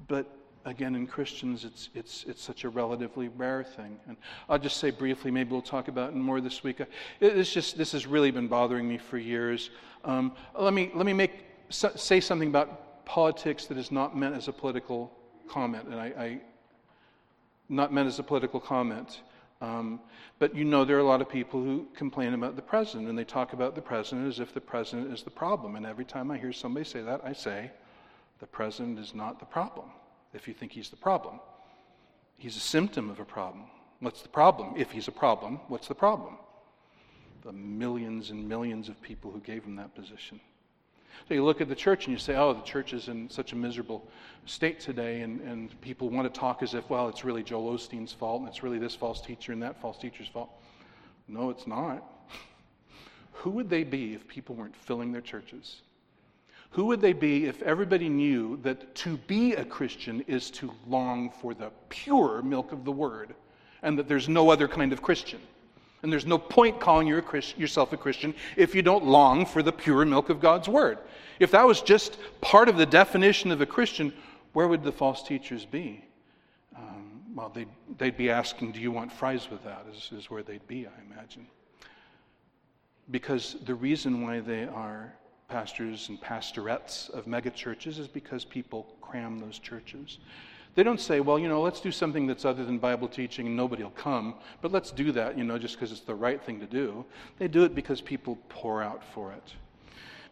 [0.07, 0.27] but
[0.65, 3.99] again, in Christians, it's, it's, it's such a relatively rare thing.
[4.07, 4.17] And
[4.49, 6.81] I'll just say briefly, maybe we'll talk about it more this week.
[7.19, 9.71] It's just, this has really been bothering me for years.
[10.03, 11.31] Um, let, me, let me make,
[11.69, 15.11] say something about politics that is not meant as a political
[15.47, 15.87] comment.
[15.87, 16.41] And I, I
[17.69, 19.21] not meant as a political comment.
[19.61, 19.99] Um,
[20.39, 23.17] but you know, there are a lot of people who complain about the president, and
[23.17, 25.75] they talk about the president as if the president is the problem.
[25.75, 27.71] And every time I hear somebody say that, I say,
[28.39, 29.85] the president is not the problem
[30.33, 31.39] if you think he's the problem.
[32.37, 33.65] He's a symptom of a problem.
[33.99, 34.73] What's the problem?
[34.77, 36.37] If he's a problem, what's the problem?
[37.43, 40.39] The millions and millions of people who gave him that position.
[41.27, 43.53] So you look at the church and you say, oh, the church is in such
[43.53, 44.07] a miserable
[44.45, 48.13] state today, and, and people want to talk as if, well, it's really Joel Osteen's
[48.13, 50.49] fault, and it's really this false teacher and that false teacher's fault.
[51.27, 52.03] No, it's not.
[53.33, 55.81] Who would they be if people weren't filling their churches?
[56.71, 61.29] Who would they be if everybody knew that to be a Christian is to long
[61.29, 63.35] for the pure milk of the word
[63.81, 65.41] and that there's no other kind of Christian?
[66.03, 70.03] And there's no point calling yourself a Christian if you don't long for the pure
[70.05, 70.97] milk of God's word.
[71.39, 74.13] If that was just part of the definition of a Christian,
[74.53, 76.03] where would the false teachers be?
[76.75, 79.85] Um, well, they'd, they'd be asking, Do you want fries with that?
[79.91, 81.47] Is, is where they'd be, I imagine.
[83.09, 85.13] Because the reason why they are
[85.49, 90.19] pastors and pastorettes of megachurches is because people cram those churches.
[90.73, 93.57] They don't say, well, you know, let's do something that's other than Bible teaching and
[93.57, 96.59] nobody will come, but let's do that, you know, just because it's the right thing
[96.61, 97.03] to do.
[97.39, 99.53] They do it because people pour out for it.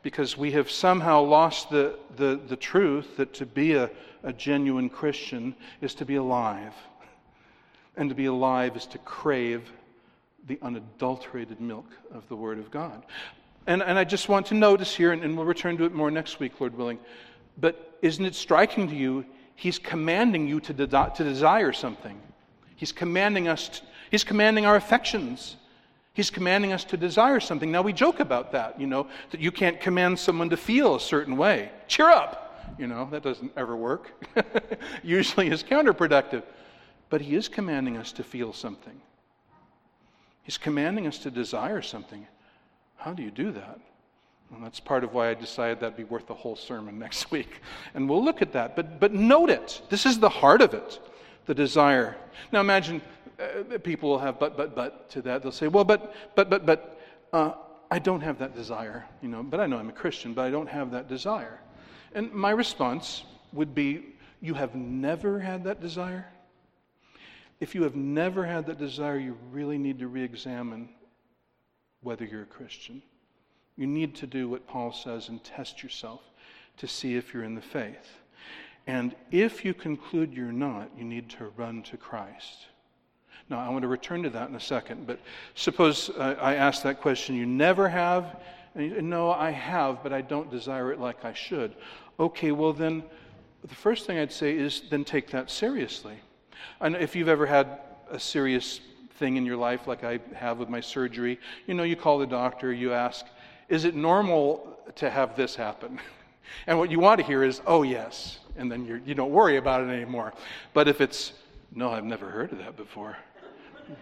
[0.02, 3.90] Because we have somehow lost the, the, the truth that to be a,
[4.24, 6.74] a genuine Christian is to be alive.
[7.98, 9.70] And to be alive is to crave
[10.48, 13.04] the unadulterated milk of the Word of God.
[13.68, 16.10] And, and I just want to notice here, and, and we'll return to it more
[16.10, 16.98] next week, Lord willing,
[17.58, 19.26] but isn't it striking to you?
[19.60, 22.18] He's commanding you to, de- to desire something.
[22.78, 25.58] He's commanding us, to, he's commanding our affections.
[26.14, 27.70] He's commanding us to desire something.
[27.70, 31.00] Now, we joke about that, you know, that you can't command someone to feel a
[31.00, 31.72] certain way.
[31.90, 32.74] Cheer up!
[32.80, 34.26] You know, that doesn't ever work.
[35.04, 36.44] Usually is counterproductive.
[37.10, 39.02] But he is commanding us to feel something.
[40.44, 42.26] He's commanding us to desire something.
[42.96, 43.82] How do you do that?
[44.54, 47.62] And that's part of why I decided that'd be worth the whole sermon next week.
[47.94, 48.76] And we'll look at that.
[48.76, 49.82] But, but note it.
[49.90, 51.00] This is the heart of it
[51.46, 52.16] the desire.
[52.52, 53.02] Now imagine
[53.40, 55.42] uh, people will have but, but, but to that.
[55.42, 57.02] They'll say, well, but, but, but, but,
[57.34, 57.54] uh,
[57.90, 60.52] I don't have that desire, you know, but I know I'm a Christian, but I
[60.52, 61.60] don't have that desire.
[62.14, 66.28] And my response would be, you have never had that desire?
[67.60, 70.90] If you have never had that desire, you really need to re examine
[72.02, 73.02] whether you're a Christian.
[73.80, 76.20] You need to do what Paul says and test yourself
[76.78, 78.20] to see if you're in the faith.
[78.86, 82.66] And if you conclude you're not, you need to run to Christ.
[83.50, 85.22] Now, I want to return to that in a second, but
[85.56, 88.42] suppose uh, I ask that question you never have?
[88.76, 91.74] And you, no, I have, but I don't desire it like I should.
[92.20, 93.02] Okay, well, then
[93.66, 96.18] the first thing I'd say is then take that seriously.
[96.82, 97.80] And if you've ever had
[98.12, 101.96] a serious thing in your life, like I have with my surgery, you know, you
[101.96, 103.26] call the doctor, you ask,
[103.70, 106.00] is it normal to have this happen?
[106.66, 108.40] And what you want to hear is, oh, yes.
[108.58, 110.34] And then you're, you do not worry about it anymore.
[110.74, 111.34] But if it's,
[111.76, 113.16] no, I've never heard of that before,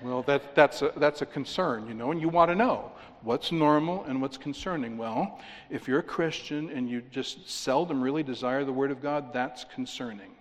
[0.02, 2.92] well, that, that's, a, that's a concern, you know, and you want to know
[3.22, 4.98] what's normal and what's concerning.
[4.98, 5.40] Well,
[5.70, 9.66] if you're a Christian and you just seldom really desire the Word of God, that's
[9.66, 10.32] concerning.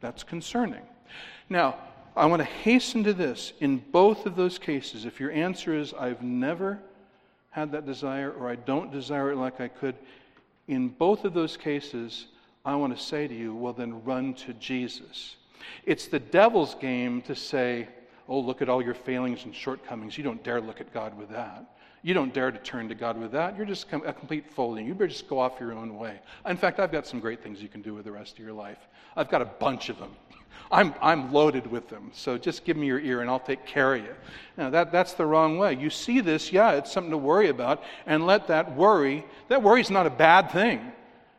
[0.00, 0.82] That's concerning.
[1.48, 1.76] Now,
[2.16, 3.52] I want to hasten to this.
[3.60, 6.80] In both of those cases, if your answer is, I've never
[7.50, 9.94] had that desire or I don't desire it like I could,
[10.66, 12.26] in both of those cases,
[12.64, 15.36] I want to say to you, well, then run to Jesus.
[15.86, 17.88] It's the devil's game to say,
[18.28, 20.18] oh, look at all your failings and shortcomings.
[20.18, 21.64] You don't dare look at God with that.
[22.02, 23.56] You don't dare to turn to God with that.
[23.56, 24.86] You're just a complete folding.
[24.86, 26.20] You better just go off your own way.
[26.46, 28.52] In fact, I've got some great things you can do with the rest of your
[28.52, 28.78] life.
[29.16, 30.14] I've got a bunch of them.
[30.70, 32.10] I'm, I'm loaded with them.
[32.12, 34.14] So just give me your ear and I'll take care of you.
[34.56, 35.74] Now, that, that's the wrong way.
[35.74, 39.80] You see this, yeah, it's something to worry about, and let that worry, that worry
[39.80, 40.92] is not a bad thing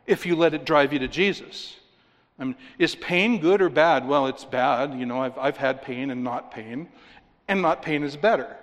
[0.06, 1.76] if you let it drive you to Jesus.
[2.38, 4.08] I mean, is pain good or bad?
[4.08, 4.98] Well, it's bad.
[4.98, 6.88] You know, I've, I've had pain and not pain,
[7.46, 8.56] and not pain is better.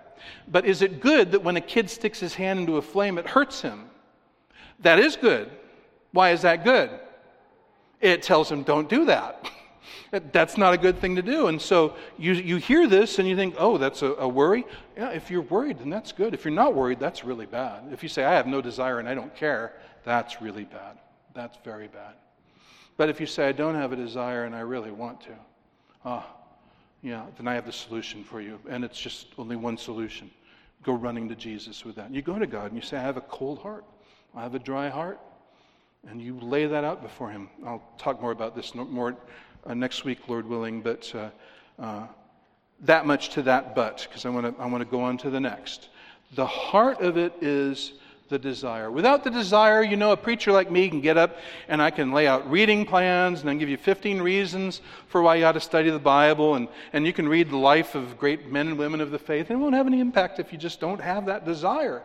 [0.47, 3.27] But is it good that when a kid sticks his hand into a flame, it
[3.27, 3.85] hurts him?
[4.79, 5.51] That is good.
[6.11, 6.89] Why is that good?
[8.01, 9.49] It tells him, don't do that.
[10.11, 11.47] That's not a good thing to do.
[11.47, 14.65] And so you, you hear this and you think, oh, that's a, a, worry.
[14.95, 16.33] Yeah, if you're worried, then that's good.
[16.33, 17.83] If you're not worried, that's really bad.
[17.91, 19.73] If you say, I have no desire and I don't care,
[20.03, 20.97] that's really bad.
[21.33, 22.15] That's very bad.
[22.97, 25.35] But if you say, I don't have a desire and I really want to,
[26.03, 26.27] ah,
[27.03, 28.59] yeah, then I have the solution for you.
[28.67, 30.31] And it's just only one solution.
[30.83, 32.11] Go running to Jesus with that.
[32.13, 33.85] You go to God and you say, I have a cold heart.
[34.35, 35.19] I have a dry heart.
[36.09, 37.49] And you lay that out before Him.
[37.65, 39.15] I'll talk more about this more
[39.74, 41.30] next week, Lord willing, but uh,
[41.82, 42.07] uh,
[42.82, 45.39] that much to that but, because I want to I wanna go on to the
[45.39, 45.89] next.
[46.36, 47.93] The heart of it is
[48.30, 48.91] the desire.
[48.91, 51.38] Without the desire, you know, a preacher like me can get up
[51.68, 55.36] and I can lay out reading plans and then give you 15 reasons for why
[55.36, 58.51] you ought to study the Bible, and, and you can read the life of great
[58.51, 59.49] men and women of the faith.
[59.49, 62.03] And it won't have any impact if you just don't have that desire.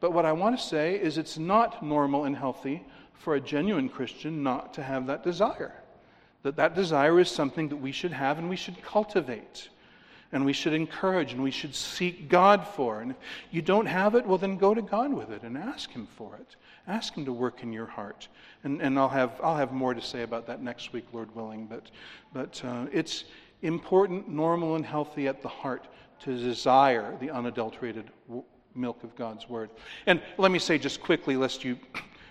[0.00, 2.82] But what I want to say is it's not normal and healthy
[3.18, 5.74] for a genuine Christian not to have that desire.
[6.42, 9.68] That that desire is something that we should have and we should cultivate
[10.32, 13.00] and we should encourage and we should seek God for.
[13.00, 13.16] And if
[13.50, 16.36] you don't have it, well, then go to God with it and ask Him for
[16.36, 16.56] it.
[16.86, 18.28] Ask Him to work in your heart.
[18.62, 21.66] And, and I'll, have, I'll have more to say about that next week, Lord willing.
[21.66, 21.90] But,
[22.32, 23.24] but uh, it's
[23.62, 25.88] important, normal, and healthy at the heart
[26.20, 29.70] to desire the unadulterated w- milk of God's Word.
[30.06, 31.78] And let me say just quickly, lest you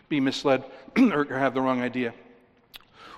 [0.08, 0.64] be misled
[0.98, 2.14] or have the wrong idea.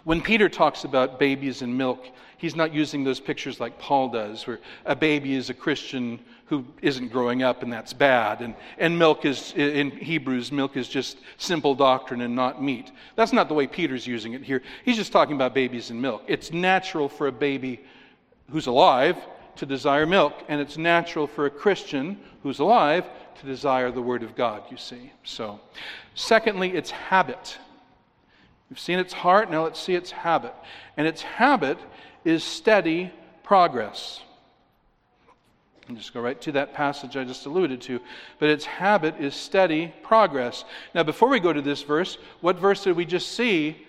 [0.04, 4.48] When Peter talks about babies and milk, he's not using those pictures like Paul does,
[4.48, 8.42] where a baby is a Christian who isn't growing up and that's bad.
[8.42, 12.92] And, and milk is, in Hebrews, milk is just simple doctrine and not meat.
[13.16, 14.62] That's not the way Peter's using it here.
[14.84, 16.24] He's just talking about babies and milk.
[16.28, 17.80] It's natural for a baby
[18.50, 19.18] who's alive
[19.56, 23.06] to desire milk, and it's natural for a Christian who's alive
[23.40, 25.12] to desire the Word of God, you see.
[25.24, 25.60] So,
[26.16, 27.58] secondly, it's habit.
[28.72, 30.56] We've seen its heart, now let's see its habit.
[30.96, 31.78] And its habit
[32.24, 33.12] is steady
[33.44, 34.22] progress.
[35.90, 38.00] And just go right to that passage I just alluded to.
[38.40, 40.64] But its habit is steady progress.
[40.96, 43.86] Now, before we go to this verse, what verse did we just see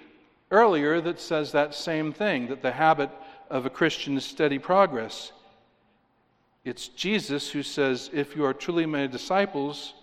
[0.51, 3.11] earlier that says that same thing, that the habit
[3.51, 5.31] of a Christian is steady progress?
[6.65, 9.95] It's Jesus who says, If you are truly my disciples,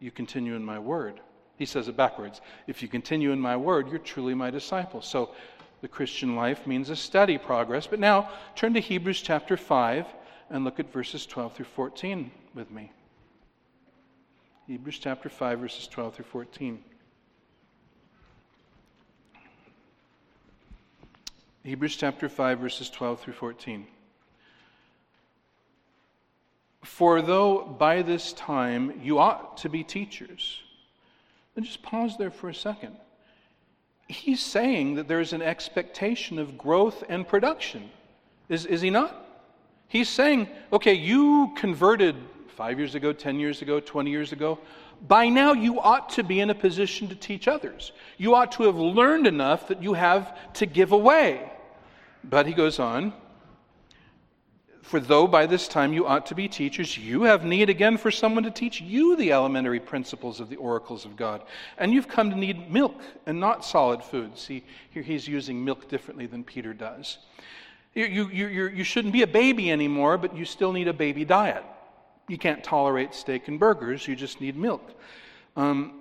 [0.00, 1.20] you continue in my word.
[1.58, 2.40] He says it backwards.
[2.66, 5.02] If you continue in my word, you're truly my disciple.
[5.02, 5.34] So
[5.80, 7.86] the Christian life means a steady progress.
[7.86, 10.06] But now turn to Hebrews chapter 5
[10.50, 12.92] and look at verses 12 through 14 with me.
[14.68, 16.84] Hebrews chapter 5, verses 12 through 14.
[21.64, 23.86] Hebrews chapter 5, verses 12 through 14.
[26.82, 30.60] For though by this time you ought to be teachers,
[31.58, 32.94] and just pause there for a second.
[34.06, 37.90] He's saying that there's an expectation of growth and production.
[38.48, 39.26] Is, is he not?
[39.88, 42.14] He's saying, okay, you converted
[42.46, 44.60] five years ago, 10 years ago, 20 years ago.
[45.08, 47.90] By now, you ought to be in a position to teach others.
[48.18, 51.50] You ought to have learned enough that you have to give away.
[52.22, 53.12] But he goes on,
[54.88, 58.10] For though by this time you ought to be teachers, you have need again for
[58.10, 61.42] someone to teach you the elementary principles of the oracles of God.
[61.76, 64.38] And you've come to need milk and not solid food.
[64.38, 67.18] See, here he's using milk differently than Peter does.
[67.92, 71.26] You, you, you, you shouldn't be a baby anymore, but you still need a baby
[71.26, 71.64] diet.
[72.26, 74.90] You can't tolerate steak and burgers, you just need milk.
[75.54, 75.97] Um,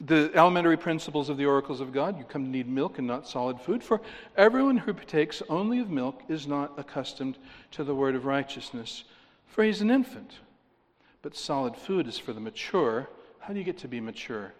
[0.00, 2.18] the elementary principles of the oracles of God.
[2.18, 3.82] You come to need milk and not solid food.
[3.82, 4.00] For
[4.36, 7.36] everyone who partakes only of milk is not accustomed
[7.72, 9.04] to the word of righteousness,
[9.46, 10.34] for he's an infant.
[11.22, 13.08] But solid food is for the mature.
[13.40, 14.54] How do you get to be mature?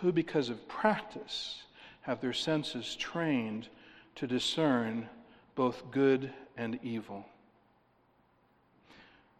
[0.00, 1.62] Who, because of practice,
[2.02, 3.68] have their senses trained
[4.16, 5.08] to discern
[5.54, 7.24] both good and evil.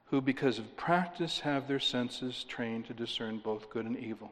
[0.06, 4.30] Who, because of practice, have their senses trained to discern both good and evil.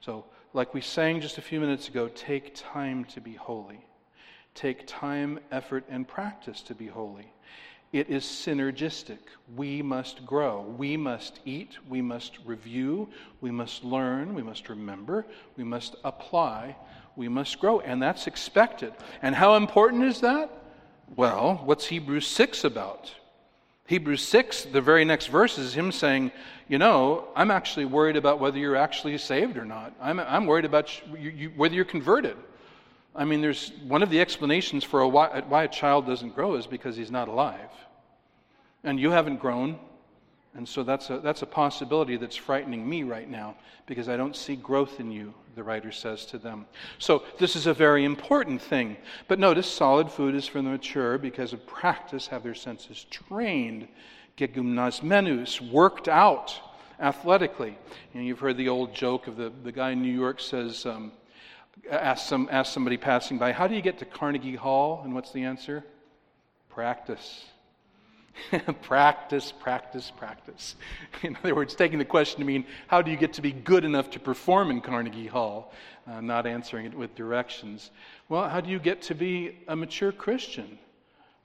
[0.00, 3.84] So, like we sang just a few minutes ago, take time to be holy.
[4.54, 7.32] Take time, effort, and practice to be holy.
[7.92, 9.18] It is synergistic.
[9.54, 10.62] We must grow.
[10.62, 11.78] We must eat.
[11.88, 13.08] We must review.
[13.40, 14.34] We must learn.
[14.34, 15.26] We must remember.
[15.56, 16.76] We must apply.
[17.14, 17.80] We must grow.
[17.80, 18.92] And that's expected.
[19.22, 20.50] And how important is that?
[21.14, 23.14] Well, what's Hebrews 6 about?
[23.86, 26.32] Hebrews 6, the very next verse is him saying,
[26.68, 29.92] You know, I'm actually worried about whether you're actually saved or not.
[30.00, 32.36] I'm, I'm worried about you, you, whether you're converted.
[33.14, 36.54] I mean, there's one of the explanations for a, why, why a child doesn't grow
[36.54, 37.70] is because he's not alive.
[38.82, 39.78] And you haven't grown,
[40.56, 44.36] and so that's a, that's a possibility that's frightening me right now because I don't
[44.36, 46.66] see growth in you, the writer says to them.
[46.98, 48.96] So this is a very important thing.
[49.26, 53.88] But notice solid food is for the mature because of practice, have their senses trained,
[54.36, 56.54] gegumnasmenus, worked out
[57.00, 57.76] athletically.
[58.14, 61.10] And you've heard the old joke of the, the guy in New York says, um,
[61.90, 65.02] ask, some, ask somebody passing by, how do you get to Carnegie Hall?
[65.04, 65.84] And what's the answer?
[66.68, 67.44] Practice.
[68.82, 70.76] practice, practice, practice.
[71.22, 73.84] In other words, taking the question to mean, how do you get to be good
[73.84, 75.72] enough to perform in Carnegie Hall?
[76.06, 77.90] Uh, not answering it with directions.
[78.28, 80.78] Well, how do you get to be a mature Christian?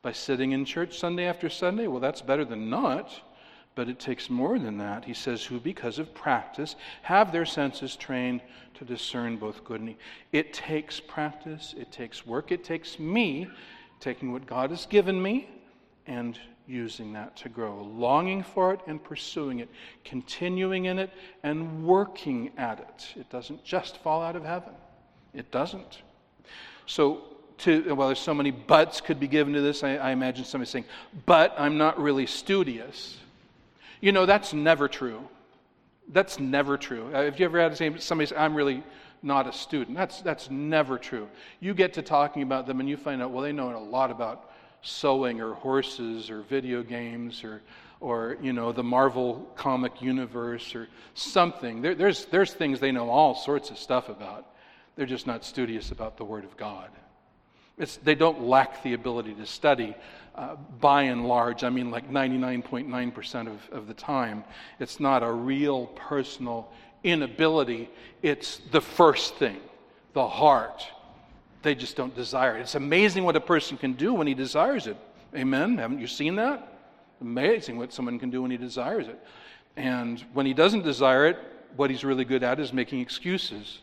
[0.01, 1.87] By sitting in church Sunday after Sunday?
[1.87, 3.11] Well, that's better than not,
[3.75, 5.05] but it takes more than that.
[5.05, 8.41] He says, who, because of practice, have their senses trained
[8.75, 10.01] to discern both good and evil.
[10.31, 13.47] It takes practice, it takes work, it takes me
[13.99, 15.49] taking what God has given me
[16.07, 19.69] and using that to grow, longing for it and pursuing it,
[20.05, 21.09] continuing in it
[21.41, 23.19] and working at it.
[23.19, 24.73] It doesn't just fall out of heaven.
[25.33, 25.99] It doesn't.
[26.85, 27.23] So,
[27.59, 29.83] to, well, there's so many buts could be given to this.
[29.83, 30.85] I, I imagine somebody saying,
[31.25, 33.17] but I'm not really studious.
[33.99, 35.27] You know, that's never true.
[36.07, 37.13] That's never true.
[37.13, 38.83] Uh, have you ever had somebody say, I'm really
[39.21, 39.97] not a student?
[39.97, 41.27] That's, that's never true.
[41.59, 44.09] You get to talking about them and you find out, well, they know a lot
[44.09, 44.48] about
[44.81, 47.61] sewing or horses or video games or,
[47.99, 51.81] or you know, the Marvel comic universe or something.
[51.81, 54.45] There, there's, there's things they know all sorts of stuff about.
[54.95, 56.89] They're just not studious about the Word of God.
[57.77, 59.95] It's, they don't lack the ability to study
[60.35, 61.63] uh, by and large.
[61.63, 64.43] I mean, like 99.9% of, of the time.
[64.79, 66.71] It's not a real personal
[67.03, 67.89] inability,
[68.21, 69.57] it's the first thing
[70.13, 70.85] the heart
[71.61, 72.61] they just don't desire it.
[72.61, 74.97] It's amazing what a person can do when he desires it.
[75.35, 75.77] Amen?
[75.77, 76.73] Haven't you seen that?
[77.21, 79.19] Amazing what someone can do when he desires it.
[79.75, 81.37] And when he doesn't desire it,
[81.75, 83.79] what he's really good at is making excuses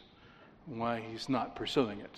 [0.67, 2.17] why he's not pursuing it.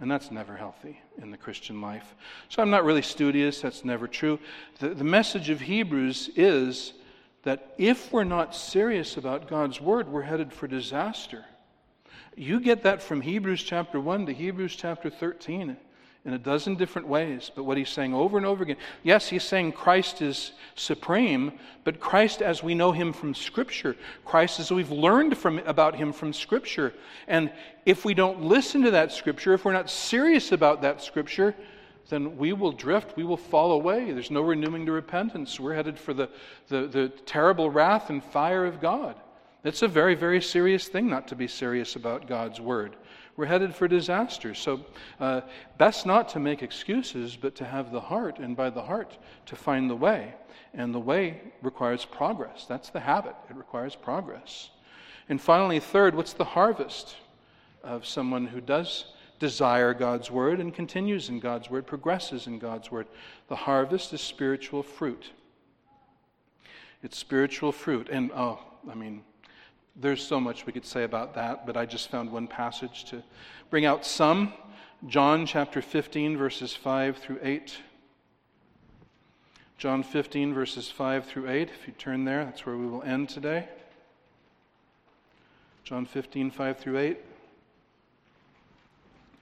[0.00, 2.14] And that's never healthy in the Christian life.
[2.48, 4.38] So I'm not really studious, that's never true.
[4.80, 6.94] The, the message of Hebrews is
[7.42, 11.44] that if we're not serious about God's word, we're headed for disaster.
[12.36, 15.76] You get that from Hebrews chapter 1 to Hebrews chapter 13
[16.24, 17.50] in a dozen different ways.
[17.54, 21.52] But what he's saying over and over again yes, he's saying Christ is supreme,
[21.84, 26.12] but Christ as we know him from Scripture, Christ as we've learned from, about him
[26.12, 26.92] from Scripture.
[27.28, 27.52] And
[27.86, 31.54] if we don't listen to that Scripture, if we're not serious about that Scripture,
[32.08, 34.10] then we will drift, we will fall away.
[34.10, 35.58] There's no renewing to repentance.
[35.58, 36.28] We're headed for the,
[36.68, 39.16] the, the terrible wrath and fire of God.
[39.64, 42.96] It's a very, very serious thing not to be serious about God's word.
[43.36, 44.54] We're headed for disaster.
[44.54, 44.84] So,
[45.18, 45.40] uh,
[45.78, 49.56] best not to make excuses, but to have the heart, and by the heart, to
[49.56, 50.34] find the way.
[50.74, 52.66] And the way requires progress.
[52.68, 54.70] That's the habit, it requires progress.
[55.28, 57.16] And finally, third, what's the harvest
[57.82, 59.06] of someone who does
[59.38, 63.06] desire God's word and continues in God's word, progresses in God's word?
[63.48, 65.30] The harvest is spiritual fruit.
[67.02, 68.08] It's spiritual fruit.
[68.10, 68.60] And, oh,
[68.90, 69.22] I mean,
[69.96, 73.22] there's so much we could say about that, but I just found one passage to
[73.70, 74.52] bring out some.
[75.06, 77.76] John chapter 15, verses 5 through 8.
[79.78, 81.68] John 15, verses 5 through 8.
[81.68, 83.68] If you turn there, that's where we will end today.
[85.84, 87.18] John 15, 5 through 8.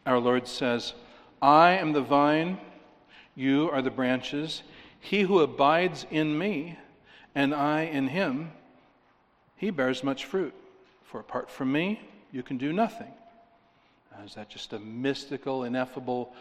[0.04, 0.94] Our Lord says,
[1.40, 2.58] I am the vine,
[3.36, 4.62] you are the branches.
[4.98, 6.78] He who abides in me,
[7.34, 8.50] and I in him,
[9.62, 10.52] he bears much fruit.
[11.04, 12.00] For apart from me,
[12.32, 13.12] you can do nothing.
[14.26, 16.34] Is that just a mystical, ineffable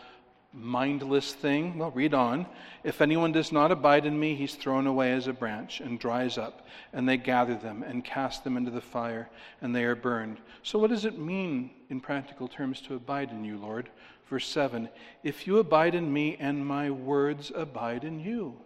[0.53, 1.78] mindless thing?
[1.78, 2.47] Well, read on.
[2.84, 6.39] If anyone does not abide in me, he's thrown away as a branch and dries
[6.39, 9.30] up, and they gather them and cast them into the fire,
[9.61, 10.39] and they are burned.
[10.63, 13.88] So, what does it mean in practical terms to abide in you, Lord?
[14.32, 14.89] Verse 7
[15.24, 18.57] If you abide in me, and my words abide in you,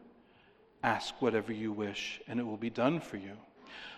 [0.82, 3.34] ask whatever you wish, and it will be done for you.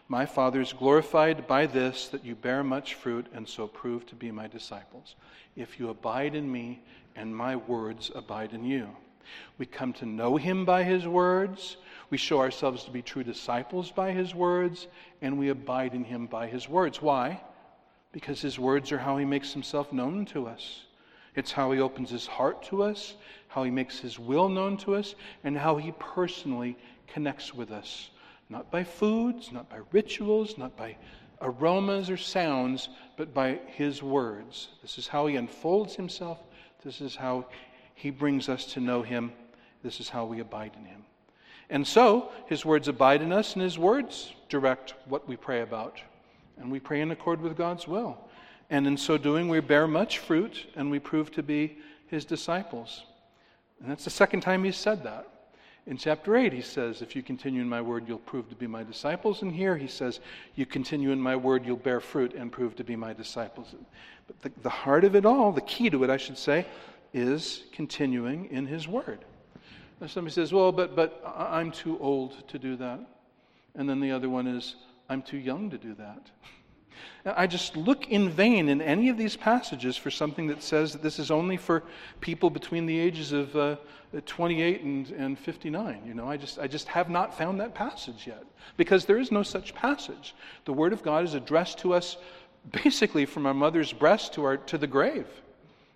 [0.10, 4.16] My Father is glorified by this, that you bear much fruit, and so prove to
[4.16, 5.16] be my disciples.
[5.56, 6.82] If you abide in me,
[7.16, 8.90] and my words abide in you.
[9.58, 11.76] We come to know him by his words.
[12.10, 14.88] We show ourselves to be true disciples by his words,
[15.22, 17.02] and we abide in him by his words.
[17.02, 17.42] Why?
[18.14, 20.86] Because his words are how he makes himself known to us.
[21.36, 23.16] It's how he opens his heart to us,
[23.50, 26.78] how he makes his will known to us, and how he personally
[27.08, 28.10] connects with us.
[28.50, 30.98] Not by foods, not by rituals, not by
[31.42, 34.70] aromas or sounds, but by his words.
[34.82, 36.40] This is how he unfolds himself
[36.84, 37.46] this is how
[37.96, 39.34] he brings us to know him.
[39.84, 41.04] This is how we abide in him.
[41.70, 46.00] And so, his words abide in us, and his words direct what we pray about.
[46.58, 48.18] And we pray in accord with God's will.
[48.70, 51.78] And in so doing, we bear much fruit, and we prove to be
[52.08, 53.04] his disciples.
[53.82, 55.28] And that's the second time he's said that.
[55.88, 58.68] In chapter 8, he says, If you continue in my word, you'll prove to be
[58.68, 59.42] my disciples.
[59.42, 60.20] And here he says,
[60.56, 63.74] You continue in my word, you'll bear fruit and prove to be my disciples.
[64.28, 66.66] But the, the heart of it all, the key to it, I should say,
[67.14, 69.20] is continuing in his word.
[70.02, 73.00] Now somebody says, Well, but, but I'm too old to do that.
[73.74, 74.76] And then the other one is,
[75.08, 76.30] I'm too young to do that.
[77.26, 81.02] I just look in vain in any of these passages for something that says that
[81.02, 81.84] this is only for
[82.22, 83.76] people between the ages of uh,
[84.26, 86.02] 28 and, and 59.
[86.06, 88.44] You know, I just, I just have not found that passage yet
[88.78, 90.36] because there is no such passage.
[90.66, 92.18] The Word of God is addressed to us
[92.84, 95.28] basically from our mother's breast to, our, to the grave.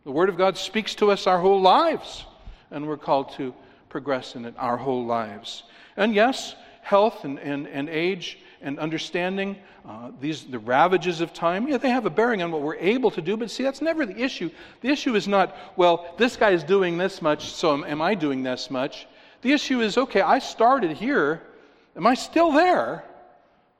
[0.03, 2.25] The Word of God speaks to us our whole lives,
[2.71, 3.53] and we're called to
[3.89, 5.63] progress in it our whole lives.
[5.95, 9.57] And yes, health and, and, and age and understanding
[9.87, 13.11] uh, these the ravages of time yeah they have a bearing on what we're able
[13.11, 14.49] to do but see that's never the issue.
[14.81, 18.15] The issue is not well this guy is doing this much so am, am i
[18.15, 19.07] doing this much?
[19.41, 21.41] The issue is okay i started here.
[21.95, 23.03] Am i still there?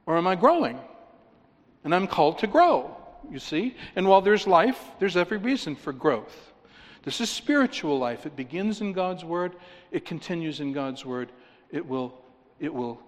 [0.06, 0.80] Or am i growing?
[1.84, 2.98] And i'm called to grow
[3.30, 3.76] you see?
[3.96, 6.52] And while there's life there's every reason for growth.
[7.04, 8.26] This is spiritual life.
[8.26, 9.56] It begins in god's word.
[9.92, 11.32] It continues in god's word.
[11.72, 12.14] It will
[12.60, 13.00] it will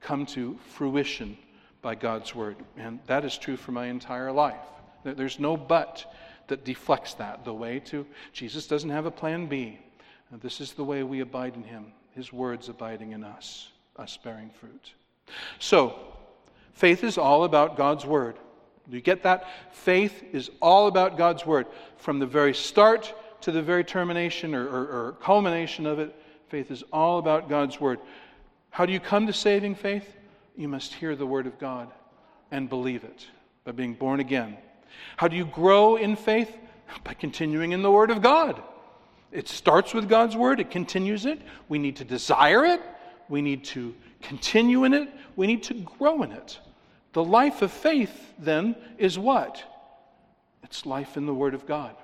[0.00, 1.36] come to fruition
[1.82, 2.56] by God's word.
[2.76, 4.56] And that is true for my entire life.
[5.04, 6.12] There's no but
[6.48, 7.44] that deflects that.
[7.44, 9.78] The way to Jesus doesn't have a plan B.
[10.32, 14.50] This is the way we abide in him, his words abiding in us, us bearing
[14.50, 14.92] fruit.
[15.58, 15.94] So,
[16.74, 18.36] faith is all about God's word.
[18.88, 19.46] Do you get that?
[19.72, 21.66] Faith is all about God's word.
[21.96, 26.14] From the very start to the very termination or, or, or culmination of it,
[26.48, 28.00] faith is all about God's word.
[28.70, 30.16] How do you come to saving faith?
[30.56, 31.90] You must hear the Word of God
[32.50, 33.26] and believe it
[33.64, 34.56] by being born again.
[35.16, 36.56] How do you grow in faith?
[37.04, 38.62] By continuing in the Word of God.
[39.30, 41.40] It starts with God's Word, it continues it.
[41.68, 42.80] We need to desire it,
[43.28, 46.58] we need to continue in it, we need to grow in it.
[47.12, 49.62] The life of faith, then, is what?
[50.62, 51.94] It's life in the Word of God.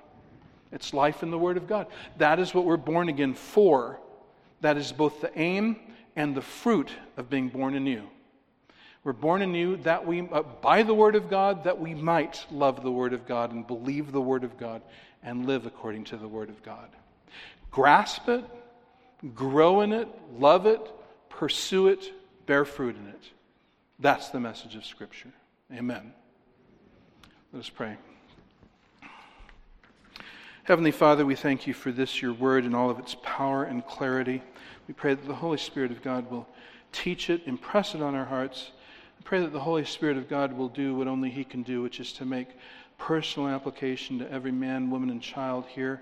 [0.71, 1.87] It's life in the Word of God.
[2.19, 4.01] That is what we're born again for.
[4.61, 5.77] That is both the aim
[6.17, 8.03] and the fruit of being born anew.
[9.03, 12.83] We're born anew that we, uh, by the Word of God, that we might love
[12.83, 14.81] the Word of God and believe the Word of God
[15.23, 16.89] and live according to the Word of God.
[17.71, 18.45] Grasp it,
[19.35, 20.09] grow in it,
[20.39, 20.81] love it,
[21.29, 22.13] pursue it,
[22.47, 23.23] bear fruit in it.
[23.99, 25.33] That's the message of Scripture.
[25.73, 26.15] Amen.
[27.53, 27.97] Let us pray.
[30.65, 33.87] Heavenly Father, we thank you for this, your word, and all of its power and
[33.87, 34.43] clarity.
[34.89, 36.49] We pray that the Holy Spirit of God will
[36.91, 38.71] teach it, impress it on our hearts.
[39.19, 41.83] We pray that the Holy Spirit of God will do what only He can do,
[41.83, 42.49] which is to make
[42.97, 46.01] personal application to every man, woman, and child here.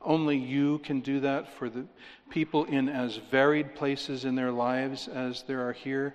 [0.00, 1.84] Only you can do that for the
[2.30, 6.14] people in as varied places in their lives as there are here.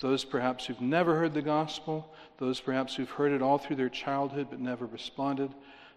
[0.00, 3.90] Those perhaps who've never heard the gospel, those perhaps who've heard it all through their
[3.90, 5.54] childhood but never responded.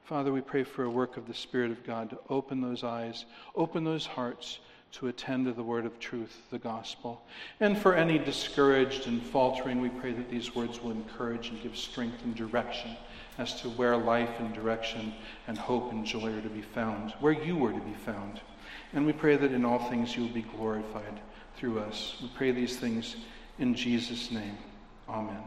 [0.08, 3.26] Father, we pray for a work of the Spirit of God to open those eyes,
[3.55, 4.60] open those hearts
[4.93, 7.22] to attend to the word of truth, the gospel.
[7.60, 11.76] And for any discouraged and faltering, we pray that these words will encourage and give
[11.76, 12.95] strength and direction
[13.38, 15.14] as to where life and direction
[15.45, 18.39] and hope and joy are to be found, where you are to be found.
[18.93, 21.20] And we pray that in all things you will be glorified
[21.58, 22.16] through us.
[22.22, 23.18] We pray these things
[23.60, 24.58] in Jesus' name.
[25.10, 25.43] Amen.